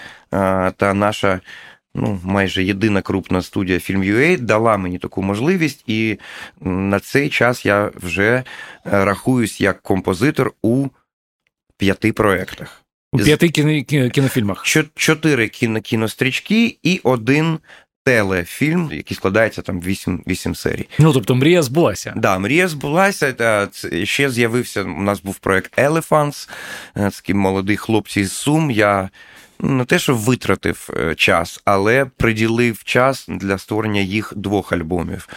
та 0.77 0.93
наша. 0.93 1.39
Ну, 1.95 2.19
майже 2.23 2.63
єдина 2.63 3.01
крупна 3.01 3.41
студія 3.41 3.77
Film.ua 3.77 4.39
дала 4.39 4.77
мені 4.77 4.97
таку 4.97 5.21
можливість, 5.21 5.83
і 5.87 6.19
на 6.61 6.99
цей 6.99 7.29
час 7.29 7.65
я 7.65 7.91
вже 7.95 8.33
е, 8.33 8.43
рахуюсь 8.85 9.61
як 9.61 9.81
композитор 9.81 10.51
у 10.61 10.87
п'яти 11.77 12.13
проєктах. 12.13 12.82
У 13.13 13.17
п'яти 13.17 13.49
кіно, 13.49 14.09
кінофільмах. 14.09 14.63
Чотири 14.95 15.47
кіно, 15.47 15.81
кінострічки 15.81 16.77
і 16.83 17.01
один 17.03 17.59
телефільм, 18.03 18.89
який 18.93 19.17
складається 19.17 19.61
там 19.61 19.81
вісім 19.81 20.23
вісім 20.27 20.55
серій. 20.55 20.87
Ну, 20.99 21.13
тобто 21.13 21.35
мрія 21.35 21.61
збулася. 21.61 22.13
Да, 22.15 22.39
мрія 22.39 22.67
збулася. 22.67 23.33
Та 23.33 23.67
ще 24.03 24.29
з'явився. 24.29 24.83
У 24.83 25.01
нас 25.01 25.21
був 25.21 25.37
проект 25.37 25.79
Elephants, 25.79 26.49
е, 26.95 27.09
такі 27.09 27.33
молоді 27.33 27.75
хлопці 27.75 28.25
з 28.25 28.31
Сум. 28.31 28.71
Я 28.71 29.09
не 29.59 29.85
те, 29.85 29.99
що 29.99 30.15
витратив 30.15 30.89
е, 30.97 31.15
час, 31.15 31.61
але 31.65 32.05
приділив 32.05 32.83
час 32.83 33.25
для 33.27 33.57
створення 33.57 34.01
їх 34.01 34.33
двох 34.35 34.73
альбомів. 34.73 35.27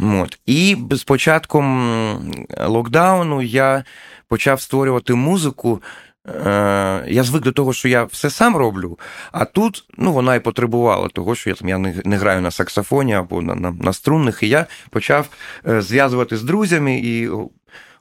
От. 0.00 0.38
І 0.46 0.76
з 0.90 1.02
початком 1.02 2.46
локдауну 2.58 3.42
я 3.42 3.84
почав 4.28 4.60
створювати 4.60 5.14
музику. 5.14 5.82
Е, 6.28 7.04
я 7.08 7.22
звик 7.22 7.42
до 7.42 7.52
того, 7.52 7.72
що 7.72 7.88
я 7.88 8.04
все 8.04 8.30
сам 8.30 8.56
роблю, 8.56 8.98
а 9.32 9.44
тут 9.44 9.84
ну, 9.98 10.12
вона 10.12 10.34
і 10.34 10.40
потребувала 10.40 11.08
того, 11.08 11.34
що 11.34 11.50
я 11.50 11.56
там 11.56 11.68
я 11.68 11.78
не, 11.78 12.16
граю 12.16 12.40
на 12.40 12.50
саксофоні 12.50 13.14
або 13.14 13.42
на 13.42 13.54
на, 13.54 13.70
на 13.70 13.92
струнних, 13.92 14.42
і 14.42 14.48
я 14.48 14.66
почав 14.90 15.28
е, 15.68 15.82
зв'язувати 15.82 16.36
з 16.36 16.42
друзями 16.42 16.98
і 16.98 17.30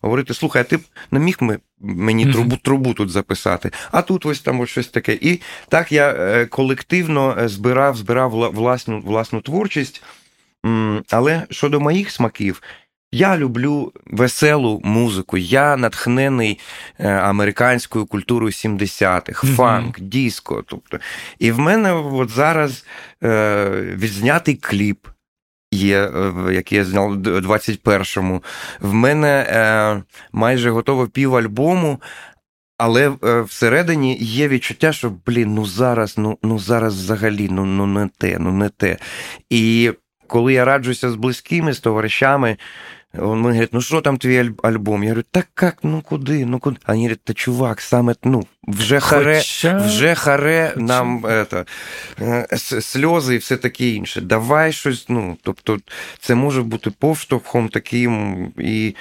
говорити: 0.01 0.33
слухай, 0.33 0.61
а 0.61 0.65
ти 0.65 0.77
б 0.77 0.81
не 1.11 1.19
міг 1.19 1.37
ми, 1.39 1.59
мені 1.79 2.31
трубу 2.31 2.57
трубу 2.57 2.93
тут 2.93 3.09
записати, 3.09 3.71
а 3.91 4.01
тут 4.01 4.25
ось 4.25 4.39
там 4.39 4.59
ось 4.59 4.69
щось 4.69 4.87
таке. 4.87 5.13
І 5.21 5.41
так 5.69 5.91
я 5.91 6.09
е, 6.09 6.45
колективно 6.45 7.35
збирав, 7.45 7.97
збирав 7.97 8.31
власну, 8.31 8.99
власну 8.99 9.41
творчість. 9.41 10.03
Але 11.09 11.43
щодо 11.49 11.79
моїх 11.79 12.11
смаків, 12.11 12.61
я 13.15 13.37
люблю 13.37 13.93
веселу 14.05 14.81
музику. 14.83 15.37
Я 15.37 15.77
натхнений 15.77 16.59
е, 16.99 17.09
американською 17.09 18.05
культурою 18.05 18.51
70-х, 18.51 19.47
фанк, 19.47 19.99
диско. 19.99 20.63
Тобто. 20.67 20.99
І 21.39 21.51
в 21.51 21.59
мене 21.59 21.93
от 21.93 22.29
зараз 22.29 22.85
е, 23.23 23.69
відзнятий 23.95 24.55
кліп. 24.55 25.07
Є, 25.71 25.99
е, 25.99 26.33
який 26.53 26.77
я 26.77 26.85
зняв 26.85 27.09
у 27.09 27.15
21-му. 27.15 28.43
В 28.79 28.93
мене 28.93 29.47
е, 29.49 30.03
майже 30.31 30.69
готове 30.69 31.07
пів 31.07 31.35
альбому, 31.35 32.01
але 32.77 33.11
е, 33.23 33.41
всередині 33.41 34.17
є 34.17 34.47
відчуття, 34.47 34.93
що, 34.93 35.11
блін, 35.25 35.53
ну 35.53 35.65
зараз, 35.65 36.17
ну 36.17 36.37
ну 36.43 36.59
зараз 36.59 36.95
взагалі 36.95 37.47
ну, 37.51 37.65
ну 37.65 37.85
не 37.85 38.09
те, 38.17 38.37
ну 38.39 38.51
не 38.51 38.69
те. 38.69 38.97
І 39.49 39.91
коли 40.27 40.53
я 40.53 40.65
раджуся 40.65 41.11
з 41.11 41.15
близькими, 41.15 41.73
з 41.73 41.79
товаришами, 41.79 42.57
он 43.19 43.41
мені 43.41 43.53
говорить, 43.53 43.73
ну 43.73 43.81
що 43.81 44.01
там 44.01 44.17
твій 44.17 44.51
альбом? 44.63 45.03
Я 45.03 45.09
говорю, 45.09 45.25
так 45.31 45.47
як, 45.61 45.77
ну 45.83 46.01
куди, 46.01 46.45
ну 46.45 46.59
куди? 46.59 46.77
А 46.83 46.91
вони 46.91 47.01
говорять, 47.01 47.23
та 47.23 47.33
чувак, 47.33 47.81
саме, 47.81 48.15
ну, 48.23 48.43
вже 48.67 48.99
харе, 48.99 49.37
Хоча... 49.37 49.77
вже 49.77 50.15
харе 50.15 50.71
Хоча... 50.73 50.85
нам 50.85 51.25
это, 51.25 51.65
сльози 52.81 53.35
і 53.35 53.37
все 53.37 53.57
таке 53.57 53.89
інше. 53.89 54.21
Давай 54.21 54.71
щось, 54.71 55.05
ну, 55.09 55.37
тобто, 55.41 55.79
це 56.19 56.35
може 56.35 56.61
бути 56.61 56.91
повштовхом 56.91 57.69
таким 57.69 58.37
і. 58.57 58.95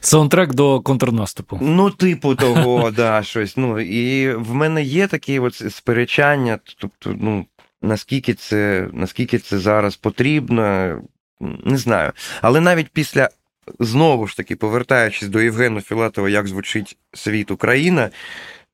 Саундтрек 0.00 0.54
до 0.54 0.80
контрнаступу. 0.80 1.58
Ну, 1.62 1.90
типу 1.90 2.34
того, 2.34 2.90
да, 2.96 3.22
щось. 3.22 3.56
Ну, 3.56 3.80
І 3.80 4.34
в 4.34 4.54
мене 4.54 4.82
є 4.82 5.06
такі 5.06 5.38
от 5.38 5.54
сперечання, 5.54 6.58
тобто, 6.78 7.16
ну, 7.20 7.46
наскільки 7.82 8.34
це, 8.34 8.88
наскільки 8.92 9.38
це 9.38 9.58
зараз 9.58 9.96
потрібно. 9.96 10.96
Не 11.40 11.76
знаю. 11.76 12.12
Але 12.42 12.60
навіть 12.60 12.88
після 12.88 13.28
знову 13.78 14.26
ж 14.26 14.36
таки, 14.36 14.56
повертаючись 14.56 15.28
до 15.28 15.40
Євгена 15.40 15.80
Філатова, 15.80 16.28
як 16.28 16.46
звучить 16.46 16.96
світ 17.12 17.50
Україна. 17.50 18.10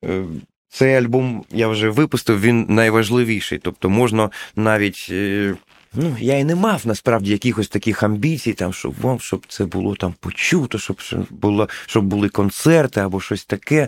Е, 0.05 0.23
цей 0.69 0.95
альбом 0.95 1.45
я 1.51 1.67
вже 1.67 1.89
випустив, 1.89 2.41
він 2.41 2.65
найважливіший. 2.69 3.59
Тобто 3.59 3.89
можна 3.89 4.29
навіть 4.55 5.07
е, 5.11 5.55
Ну, 5.95 6.15
я 6.19 6.37
і 6.37 6.43
не 6.43 6.55
мав 6.55 6.81
насправді 6.85 7.31
якихось 7.31 7.67
таких 7.67 8.03
амбіцій, 8.03 8.53
там, 8.53 8.73
щоб 8.73 8.93
вам, 9.01 9.19
щоб 9.19 9.45
це 9.47 9.65
було 9.65 9.95
там 9.95 10.13
почуто, 10.19 10.77
щоб 10.77 10.97
було, 11.29 11.69
щоб 11.85 12.05
були 12.05 12.29
концерти 12.29 12.99
або 12.99 13.21
щось 13.21 13.45
таке. 13.45 13.87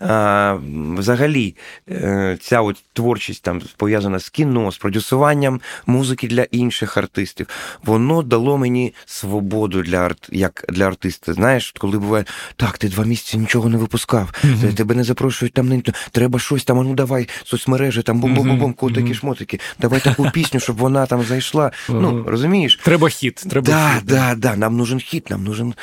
А, 0.00 0.58
Взагалі, 0.96 1.56
е, 1.90 2.38
ця 2.40 2.60
от 2.60 2.76
творчість 2.92 3.42
там 3.42 3.62
пов'язана 3.76 4.18
з 4.18 4.28
кіно, 4.28 4.72
з 4.72 4.78
продюсуванням 4.78 5.60
музики 5.86 6.28
для 6.28 6.42
інших 6.42 6.96
артистів. 6.96 7.46
Воно 7.84 8.22
дало 8.22 8.58
мені 8.58 8.94
свободу 9.06 9.82
для 9.82 9.96
арт, 9.96 10.28
як 10.32 10.64
для 10.68 10.86
артиста. 10.86 11.32
Знаєш, 11.32 11.74
коли 11.78 11.98
буває, 11.98 12.24
так, 12.56 12.78
ти 12.78 12.88
два 12.88 13.04
місяці 13.04 13.38
нічого 13.38 13.68
не 13.68 13.76
випускав, 13.76 14.32
mm-hmm. 14.44 14.74
тебе 14.74 14.94
не 14.94 15.04
запрошують 15.04 15.52
там, 15.52 15.68
не 15.68 15.82
треба 16.12 16.38
щось 16.38 16.64
там, 16.64 16.76
ну 16.76 16.94
давай, 16.94 17.28
соцмережі, 17.44 18.02
там 18.02 18.20
бум-бум-бум, 18.20 18.72
котики, 18.72 19.14
шмотики, 19.14 19.60
давай 19.80 20.00
таку 20.00 20.30
пісню, 20.30 20.60
щоб 20.60 20.76
вона 20.76 21.06
там 21.06 21.22
зайшла. 21.38 21.70
Ну, 21.88 22.24
розумієш? 22.26 22.80
Треба 22.84 23.08
хід. 23.08 23.34
Треба 23.50 23.66
да, 23.66 23.94
хід. 23.94 24.06
Да, 24.06 24.34
да, 24.34 24.56
Нам 24.56 24.76
нужен 24.76 25.00
хід, 25.00 25.26
нам 25.30 25.44
нужен, 25.44 25.74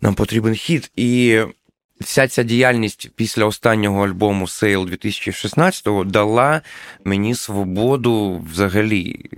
нам 0.00 0.14
потрібен 0.14 0.54
хід. 0.54 0.90
І 0.96 1.40
вся 2.00 2.28
ця 2.28 2.42
діяльність 2.42 3.10
після 3.16 3.44
останнього 3.44 4.06
альбому 4.06 4.48
Сейл 4.48 4.84
2016-го 4.84 6.04
дала 6.04 6.60
мені 7.04 7.34
свободу 7.34 8.44
взагалі, 8.52 9.30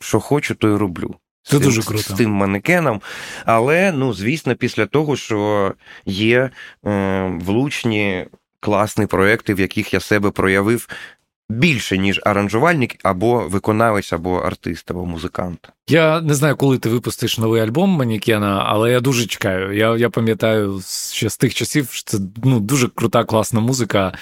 що 0.00 0.20
хочу, 0.20 0.54
то 0.54 0.68
й 0.68 0.76
роблю. 0.76 1.14
Це 1.42 1.58
дуже 1.58 1.82
круто. 1.82 2.02
З 2.02 2.16
тим 2.16 2.30
манекеном. 2.30 3.00
Але, 3.44 3.92
ну, 3.92 4.12
звісно, 4.12 4.54
після 4.56 4.86
того, 4.86 5.16
що 5.16 5.72
є 6.06 6.50
е, 6.86 7.38
влучні 7.40 8.26
класні 8.60 9.06
проекти, 9.06 9.54
в 9.54 9.60
яких 9.60 9.94
я 9.94 10.00
себе 10.00 10.30
проявив 10.30 10.88
більше, 11.48 11.98
ніж 11.98 12.20
аранжувальник, 12.24 12.96
або 13.02 13.48
виконавець, 13.48 14.12
або 14.12 14.36
артист, 14.36 14.90
або 14.90 15.06
музикант. 15.06 15.68
Я 15.88 16.20
не 16.20 16.34
знаю, 16.34 16.56
коли 16.56 16.78
ти 16.78 16.88
випустиш 16.88 17.38
новий 17.38 17.62
альбом 17.62 17.90
Манікена, 17.90 18.62
але 18.66 18.92
я 18.92 19.00
дуже 19.00 19.26
чекаю. 19.26 19.76
Я 19.76 19.96
я 19.96 20.10
пам'ятаю 20.10 20.80
ще 21.12 21.30
з 21.30 21.36
тих 21.36 21.54
часів, 21.54 21.88
що 21.90 22.04
це 22.04 22.18
ну, 22.44 22.60
дуже 22.60 22.88
крута, 22.88 23.24
класна 23.24 23.60
музика. 23.60 24.12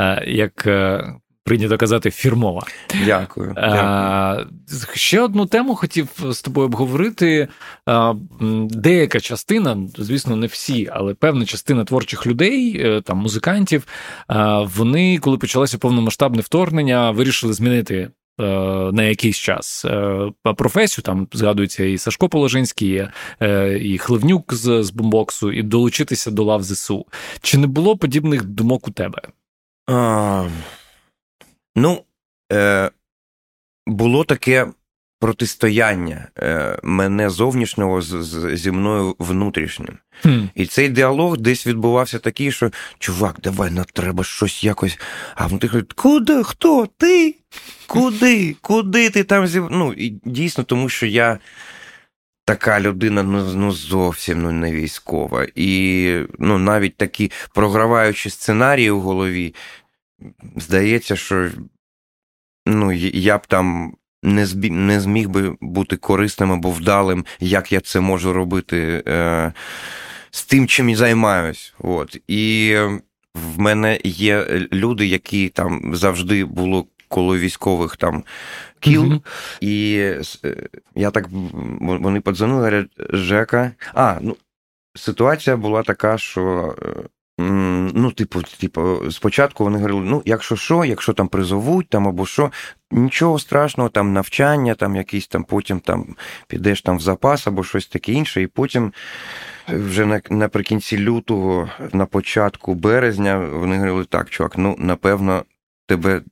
Е, 0.00 0.24
як 0.26 0.66
е, 0.66 1.04
прийнято 1.48 1.78
казати, 1.78 2.10
фірмова. 2.10 2.62
Дякую. 3.06 3.52
дякую. 3.56 4.46
Ще 4.94 5.20
одну 5.20 5.46
тему 5.46 5.74
хотів 5.74 6.08
з 6.30 6.42
тобою 6.42 6.66
обговорити. 6.66 7.48
Деяка 8.70 9.20
частина, 9.20 9.78
звісно, 9.98 10.36
не 10.36 10.46
всі, 10.46 10.88
але 10.92 11.14
певна 11.14 11.44
частина 11.44 11.84
творчих 11.84 12.26
людей, 12.26 12.80
е, 12.80 13.00
там 13.00 13.18
музикантів, 13.18 13.86
вони, 14.76 15.18
коли 15.18 15.38
почалося 15.38 15.78
повномасштабне 15.78 16.42
вторгнення, 16.42 17.10
вирішили 17.10 17.52
змінити. 17.52 18.10
Е, 18.40 18.44
на 18.92 19.02
якийсь 19.02 19.36
час 19.36 19.84
е, 19.84 20.32
професію 20.56 21.02
там 21.02 21.28
згадується 21.32 21.84
і 21.84 21.98
Сашко 21.98 22.28
Положинський, 22.28 23.06
і 23.80 23.98
Хливнюк 23.98 24.54
з 24.54 24.82
з 24.82 24.90
бомбоксу, 24.90 25.52
і 25.52 25.62
долучитися 25.62 26.30
до 26.30 26.44
лав 26.44 26.62
ЗСУ. 26.62 27.06
Чи 27.40 27.58
не 27.58 27.66
було 27.66 27.96
подібних 27.96 28.44
думок 28.44 28.88
у 28.88 28.90
тебе? 28.90 29.22
А, 29.86 30.44
Ну, 31.78 32.04
е, 32.52 32.90
було 33.86 34.24
таке 34.24 34.66
протистояння 35.20 36.28
е, 36.38 36.78
мене 36.82 37.30
зовнішнього 37.30 38.02
з, 38.02 38.06
з, 38.06 38.56
зі 38.56 38.70
мною 38.70 39.16
внутрішнім. 39.18 39.98
Mm. 40.24 40.48
І 40.54 40.66
цей 40.66 40.88
діалог 40.88 41.36
десь 41.36 41.66
відбувався 41.66 42.18
такий, 42.18 42.52
що 42.52 42.70
чувак, 42.98 43.36
давай 43.42 43.70
нам 43.70 43.84
треба 43.92 44.24
щось 44.24 44.64
якось. 44.64 44.98
А 45.34 45.46
внутрі 45.46 45.68
говорить, 45.68 45.92
куди? 45.92 46.42
Хто? 46.42 46.88
Ти? 46.96 47.34
Куди? 47.86 48.56
Куди 48.60 49.10
ти 49.10 49.24
там 49.24 49.46
зів... 49.46 49.68
Ну, 49.70 49.92
і 49.92 50.20
дійсно, 50.24 50.64
тому 50.64 50.88
що 50.88 51.06
я. 51.06 51.38
Така 52.44 52.80
людина 52.80 53.22
ну 53.22 53.54
ну 53.54 53.72
зовсім 53.72 54.42
ну, 54.42 54.52
не 54.52 54.72
військова. 54.72 55.46
І 55.54 56.20
ну, 56.38 56.58
навіть 56.58 56.96
такі 56.96 57.30
програваючі 57.54 58.30
сценарії 58.30 58.90
у 58.90 59.00
голові, 59.00 59.54
здається, 60.56 61.16
що 61.16 61.50
ну, 62.66 62.92
я 63.12 63.38
б 63.38 63.46
там 63.46 63.94
не 64.22 64.46
збі... 64.46 64.70
не 64.70 65.00
зміг 65.00 65.28
би 65.28 65.56
бути 65.60 65.96
корисним 65.96 66.52
або 66.52 66.70
вдалим, 66.70 67.24
як 67.40 67.72
я 67.72 67.80
це 67.80 68.00
можу 68.00 68.32
робити 68.32 69.02
е... 69.06 69.52
з 70.30 70.44
тим, 70.44 70.66
чим 70.66 70.88
я 70.88 70.96
займаюсь. 70.96 71.74
От. 71.78 72.16
І 72.28 72.76
в 73.34 73.58
мене 73.58 74.00
є 74.04 74.46
люди, 74.72 75.06
які 75.06 75.48
там 75.48 75.94
завжди 75.94 76.44
було 76.44 76.86
коло 77.08 77.38
військових 77.38 77.96
там 77.96 78.24
кіл. 78.80 79.04
Mm-hmm. 79.04 79.20
І 79.60 79.96
е, 80.44 80.68
я 80.94 81.10
так 81.10 81.28
вони 81.80 82.20
подзвонили, 82.20 82.58
говорять, 82.58 82.90
Жека. 83.10 83.72
А, 83.94 84.18
ну, 84.20 84.36
ситуація 84.94 85.56
була 85.56 85.82
така, 85.82 86.18
що. 86.18 86.74
Е, 87.40 87.42
ну, 87.94 88.12
типу, 88.12 88.42
типу, 88.42 89.10
спочатку 89.10 89.64
вони 89.64 89.76
говорили: 89.76 90.00
ну, 90.04 90.22
якщо 90.24 90.56
що, 90.56 90.84
якщо 90.84 91.12
там 91.12 91.28
призовуть 91.28 91.88
там 91.88 92.08
або 92.08 92.26
що, 92.26 92.52
нічого 92.90 93.38
страшного, 93.38 93.88
там 93.88 94.12
навчання, 94.12 94.74
там 94.74 94.96
якийсь 94.96 95.26
там 95.26 95.44
потім 95.44 95.80
там 95.80 96.06
підеш 96.48 96.82
там 96.82 96.96
в 96.96 97.00
запас 97.00 97.46
або 97.46 97.64
щось 97.64 97.86
таке 97.86 98.12
інше, 98.12 98.42
і 98.42 98.46
потім 98.46 98.92
вже 99.68 100.20
наприкінці 100.30 100.98
лютого, 100.98 101.68
на 101.92 102.06
початку 102.06 102.74
березня, 102.74 103.38
вони 103.38 103.76
говорили: 103.76 104.04
так, 104.04 104.30
чувак, 104.30 104.58
ну 104.58 104.76
напевно, 104.78 105.44
тебе 105.86 106.22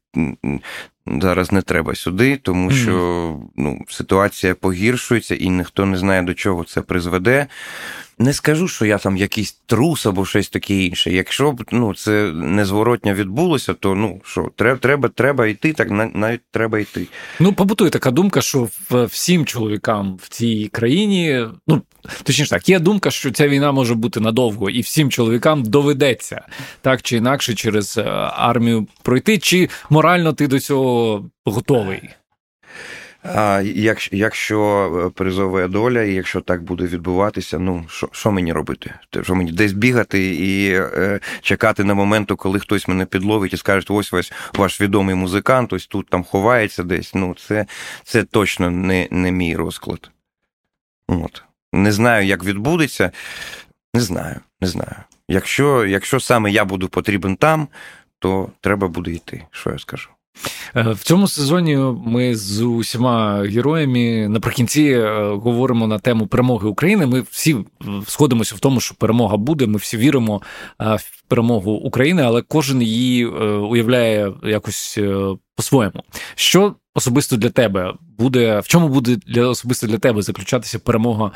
зараз 1.06 1.52
не 1.52 1.62
треба 1.62 1.94
сюди, 1.94 2.36
тому 2.36 2.70
що 2.70 3.36
ну, 3.56 3.84
ситуація 3.88 4.54
погіршується 4.54 5.34
і 5.34 5.48
ніхто 5.48 5.86
не 5.86 5.98
знає, 5.98 6.22
до 6.22 6.34
чого 6.34 6.64
це 6.64 6.80
призведе. 6.80 7.46
Не 8.18 8.32
скажу, 8.32 8.68
що 8.68 8.86
я 8.86 8.98
там 8.98 9.16
якийсь 9.16 9.52
трус 9.66 10.06
або 10.06 10.26
щось 10.26 10.48
таке 10.48 10.74
інше. 10.74 11.10
Якщо 11.10 11.52
б 11.52 11.64
ну, 11.72 11.94
це 11.94 12.32
незворотньо 12.32 13.14
відбулося, 13.14 13.74
то 13.74 13.94
ну 13.94 14.20
що, 14.24 14.50
треба 14.56 14.78
треба, 14.78 15.08
треба 15.08 15.46
йти, 15.46 15.72
так 15.72 15.90
навіть 16.14 16.40
треба 16.50 16.78
йти. 16.78 17.06
Ну, 17.40 17.52
побутує 17.52 17.90
така 17.90 18.10
думка, 18.10 18.40
що 18.40 18.68
всім 18.90 19.46
чоловікам 19.46 20.18
в 20.22 20.28
цій 20.28 20.68
країні, 20.72 21.46
ну 21.66 21.82
точніше 22.22 22.50
так, 22.50 22.68
є 22.68 22.78
думка, 22.78 23.10
що 23.10 23.30
ця 23.30 23.48
війна 23.48 23.72
може 23.72 23.94
бути 23.94 24.20
надовго, 24.20 24.70
і 24.70 24.80
всім 24.80 25.10
чоловікам 25.10 25.62
доведеться 25.62 26.46
так 26.80 27.02
чи 27.02 27.16
інакше 27.16 27.54
через 27.54 27.98
е, 27.98 28.02
армію 28.32 28.86
пройти, 29.02 29.38
чи 29.38 29.68
морально 29.90 30.32
ти 30.32 30.46
до 30.46 30.60
цього 30.60 31.24
готовий. 31.44 32.02
А 33.34 33.62
якщо 33.64 34.16
якщо 34.16 34.60
е, 35.06 35.10
призове 35.10 35.68
доля, 35.68 36.02
і 36.02 36.14
якщо 36.14 36.40
так 36.40 36.62
буде 36.62 36.84
відбуватися, 36.84 37.58
ну 37.58 37.84
що 37.88 38.08
що 38.12 38.32
мені 38.32 38.52
робити? 38.52 38.94
Що 39.22 39.34
мені 39.34 39.52
десь 39.52 39.72
бігати 39.72 40.34
і 40.34 40.72
е, 40.74 41.20
чекати 41.40 41.84
на 41.84 41.94
моменту, 41.94 42.36
коли 42.36 42.60
хтось 42.60 42.88
мене 42.88 43.06
підловить 43.06 43.52
і 43.52 43.56
скаже, 43.56 43.86
ось 43.88 44.12
ось 44.12 44.32
ваш 44.54 44.80
відомий 44.80 45.14
музикант, 45.14 45.72
ось 45.72 45.86
тут 45.86 46.08
там 46.08 46.24
ховається 46.24 46.82
десь. 46.82 47.14
Ну, 47.14 47.34
це 47.34 47.66
це 48.04 48.24
точно 48.24 48.70
не 48.70 49.08
не 49.10 49.32
мій 49.32 49.56
розклад. 49.56 50.10
От. 51.08 51.42
Не 51.72 51.92
знаю, 51.92 52.26
як 52.26 52.44
відбудеться. 52.44 53.10
Не 53.94 54.00
знаю, 54.00 54.40
не 54.60 54.68
знаю. 54.68 54.96
Якщо, 55.28 55.86
Якщо 55.86 56.20
саме 56.20 56.50
я 56.50 56.64
буду 56.64 56.88
потрібен 56.88 57.36
там, 57.36 57.68
то 58.18 58.50
треба 58.60 58.88
буде 58.88 59.10
йти. 59.10 59.42
Що 59.50 59.70
я 59.70 59.78
скажу? 59.78 60.08
Е, 60.76 60.82
в 60.92 60.98
цьому 60.98 61.28
сезоні 61.28 61.76
ми 62.06 62.36
з 62.36 62.62
усіма 62.62 63.42
героями 63.42 64.28
наприкінці 64.28 64.82
е, 64.82 65.28
говоримо 65.34 65.86
на 65.86 65.98
тему 65.98 66.26
перемоги 66.26 66.68
України. 66.68 67.06
Ми 67.06 67.20
всі 67.30 67.56
сходимося 68.06 68.54
в 68.54 68.60
тому, 68.60 68.80
що 68.80 68.94
перемога 68.94 69.36
буде. 69.36 69.66
Ми 69.66 69.78
всі 69.78 69.96
віримо 69.96 70.42
е, 70.80 70.96
в 70.96 71.22
перемогу 71.28 71.72
України, 71.72 72.22
але 72.22 72.42
кожен 72.42 72.82
її 72.82 73.26
уявляє 73.26 74.32
якось 74.42 74.98
по-своєму. 75.54 76.02
Що 76.34 76.74
особисто 76.94 77.36
для 77.36 77.50
тебе 77.50 77.94
буде 78.18 78.60
в 78.60 78.68
чому 78.68 78.88
буде 78.88 79.16
для 79.26 79.46
особисто 79.46 79.86
для 79.86 79.98
тебе 79.98 80.22
заключатися 80.22 80.78
перемога 80.78 81.30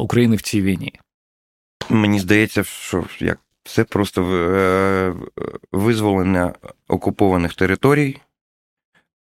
України 0.00 0.36
в 0.36 0.42
цій 0.42 0.62
війні? 0.62 0.92
Мені 1.88 2.20
здається, 2.20 2.64
що 2.64 3.04
як 3.20 3.38
все 3.64 3.84
просто 3.84 4.22
визволення 5.72 6.52
окупованих 6.88 7.54
територій 7.54 8.16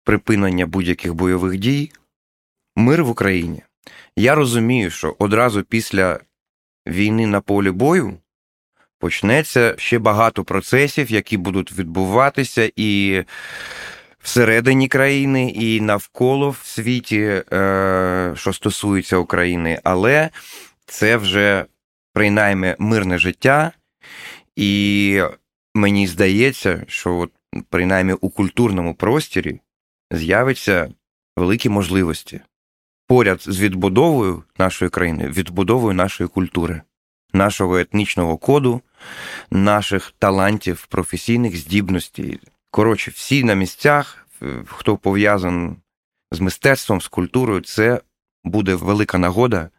припинення 0.08 0.66
будь-яких 0.66 1.14
бойових 1.14 1.58
дій, 1.58 1.92
мир 2.76 3.04
в 3.04 3.10
Україні. 3.10 3.62
Я 4.16 4.34
розумію, 4.34 4.90
що 4.90 5.16
одразу 5.18 5.62
після 5.62 6.20
війни 6.86 7.26
на 7.26 7.40
полі 7.40 7.70
бою 7.70 8.18
почнеться 8.98 9.74
ще 9.78 9.98
багато 9.98 10.44
процесів, 10.44 11.10
які 11.10 11.36
будуть 11.36 11.72
відбуватися 11.72 12.70
і 12.76 13.22
всередині 14.22 14.88
країни, 14.88 15.50
і 15.50 15.80
навколо 15.80 16.50
в 16.50 16.60
світі, 16.64 17.42
е, 17.52 18.32
що 18.36 18.52
стосується 18.52 19.16
України, 19.16 19.80
але 19.84 20.30
це 20.86 21.16
вже 21.16 21.64
принаймні 22.12 22.74
мирне 22.78 23.18
життя, 23.18 23.72
і 24.56 25.22
мені 25.74 26.06
здається, 26.06 26.84
що 26.88 27.16
от 27.16 27.30
принаймні 27.70 28.12
у 28.12 28.30
культурному 28.30 28.94
простірі 28.94 29.60
з'явиться 30.10 30.92
великі 31.36 31.68
можливості 31.68 32.40
поряд 33.06 33.42
з 33.42 33.60
відбудовою 33.60 34.42
нашої 34.58 34.90
країни, 34.90 35.28
відбудовою 35.28 35.94
нашої 35.94 36.28
культури, 36.28 36.82
нашого 37.32 37.78
етнічного 37.78 38.36
коду, 38.36 38.80
наших 39.50 40.12
талантів, 40.18 40.86
професійних 40.86 41.56
здібностей. 41.56 42.40
Коротше, 42.70 43.10
всі 43.10 43.44
на 43.44 43.54
місцях, 43.54 44.26
хто 44.66 44.96
пов'язаний 44.96 45.76
з 46.32 46.40
мистецтвом, 46.40 47.00
з 47.00 47.08
культурою, 47.08 47.60
це 47.60 48.00
буде 48.44 48.74
велика 48.74 49.18
нагода 49.18 49.70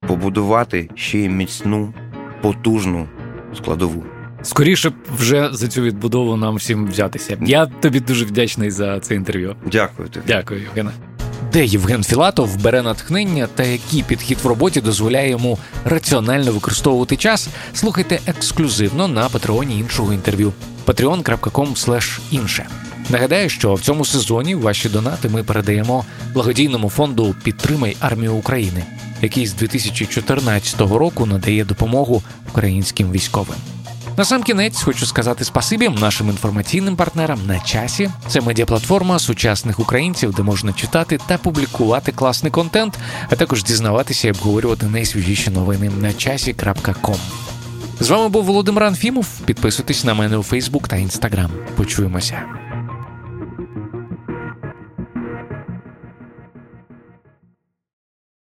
побудувати 0.00 0.90
ще 0.94 1.18
й 1.18 1.28
міцну, 1.28 1.94
потужну 2.42 3.08
складову. 3.54 4.19
Скоріше 4.42 4.90
б 4.90 4.94
вже 5.16 5.48
за 5.52 5.68
цю 5.68 5.82
відбудову 5.82 6.36
нам 6.36 6.56
всім 6.56 6.86
взятися. 6.86 7.38
Я 7.40 7.66
тобі 7.66 8.00
дуже 8.00 8.24
вдячний 8.24 8.70
за 8.70 9.00
це 9.00 9.14
інтерв'ю. 9.14 9.56
Дякую 9.72 10.08
тобі. 10.08 10.24
Дякую, 10.28 10.60
Євгене. 10.60 10.90
Де 11.52 11.64
Євген 11.64 12.04
Філатов 12.04 12.62
бере 12.62 12.82
натхнення 12.82 13.48
та 13.54 13.62
який 13.62 14.02
підхід 14.02 14.38
в 14.42 14.46
роботі 14.46 14.80
дозволяє 14.80 15.30
йому 15.30 15.58
раціонально 15.84 16.52
використовувати 16.52 17.16
час, 17.16 17.48
слухайте 17.74 18.20
ексклюзивно 18.26 19.08
на 19.08 19.28
патреоні 19.28 19.78
іншого 19.78 20.12
інтерв'ю 20.12 20.52
patreon.com 20.86 22.18
інше. 22.30 22.66
Нагадаю, 23.08 23.48
що 23.48 23.74
в 23.74 23.80
цьому 23.80 24.04
сезоні 24.04 24.54
ваші 24.54 24.88
донати 24.88 25.28
ми 25.28 25.42
передаємо 25.42 26.04
благодійному 26.34 26.90
фонду 26.90 27.34
Підтримай 27.42 27.96
армію 28.00 28.34
України, 28.34 28.84
який 29.22 29.46
з 29.46 29.54
2014 29.54 30.80
року 30.80 31.26
надає 31.26 31.64
допомогу 31.64 32.22
українським 32.48 33.12
військовим. 33.12 33.56
На 34.20 34.24
сам 34.24 34.42
кінець 34.42 34.82
хочу 34.82 35.06
сказати 35.06 35.44
спасибі 35.44 35.88
нашим 35.88 36.28
інформаційним 36.28 36.96
партнерам 36.96 37.38
на 37.46 37.60
часі. 37.60 38.10
Це 38.28 38.40
медіаплатформа 38.40 39.18
сучасних 39.18 39.80
українців, 39.80 40.34
де 40.34 40.42
можна 40.42 40.72
читати 40.72 41.18
та 41.26 41.38
публікувати 41.38 42.12
класний 42.12 42.52
контент, 42.52 42.98
а 43.30 43.36
також 43.36 43.64
дізнаватися 43.64 44.28
і 44.28 44.30
обговорювати 44.30 44.86
найсвіжіші 44.86 45.50
новини 45.50 45.90
на 46.00 46.12
часі.ком. 46.12 47.16
З 48.00 48.10
вами 48.10 48.28
був 48.28 48.44
Володимир 48.44 48.84
Анфімов. 48.84 49.26
Підписуйтесь 49.44 50.04
на 50.04 50.14
мене 50.14 50.36
у 50.36 50.42
Фейсбук 50.42 50.88
та 50.88 50.96
Інстаграм. 50.96 51.50
Почуємося. 51.76 52.42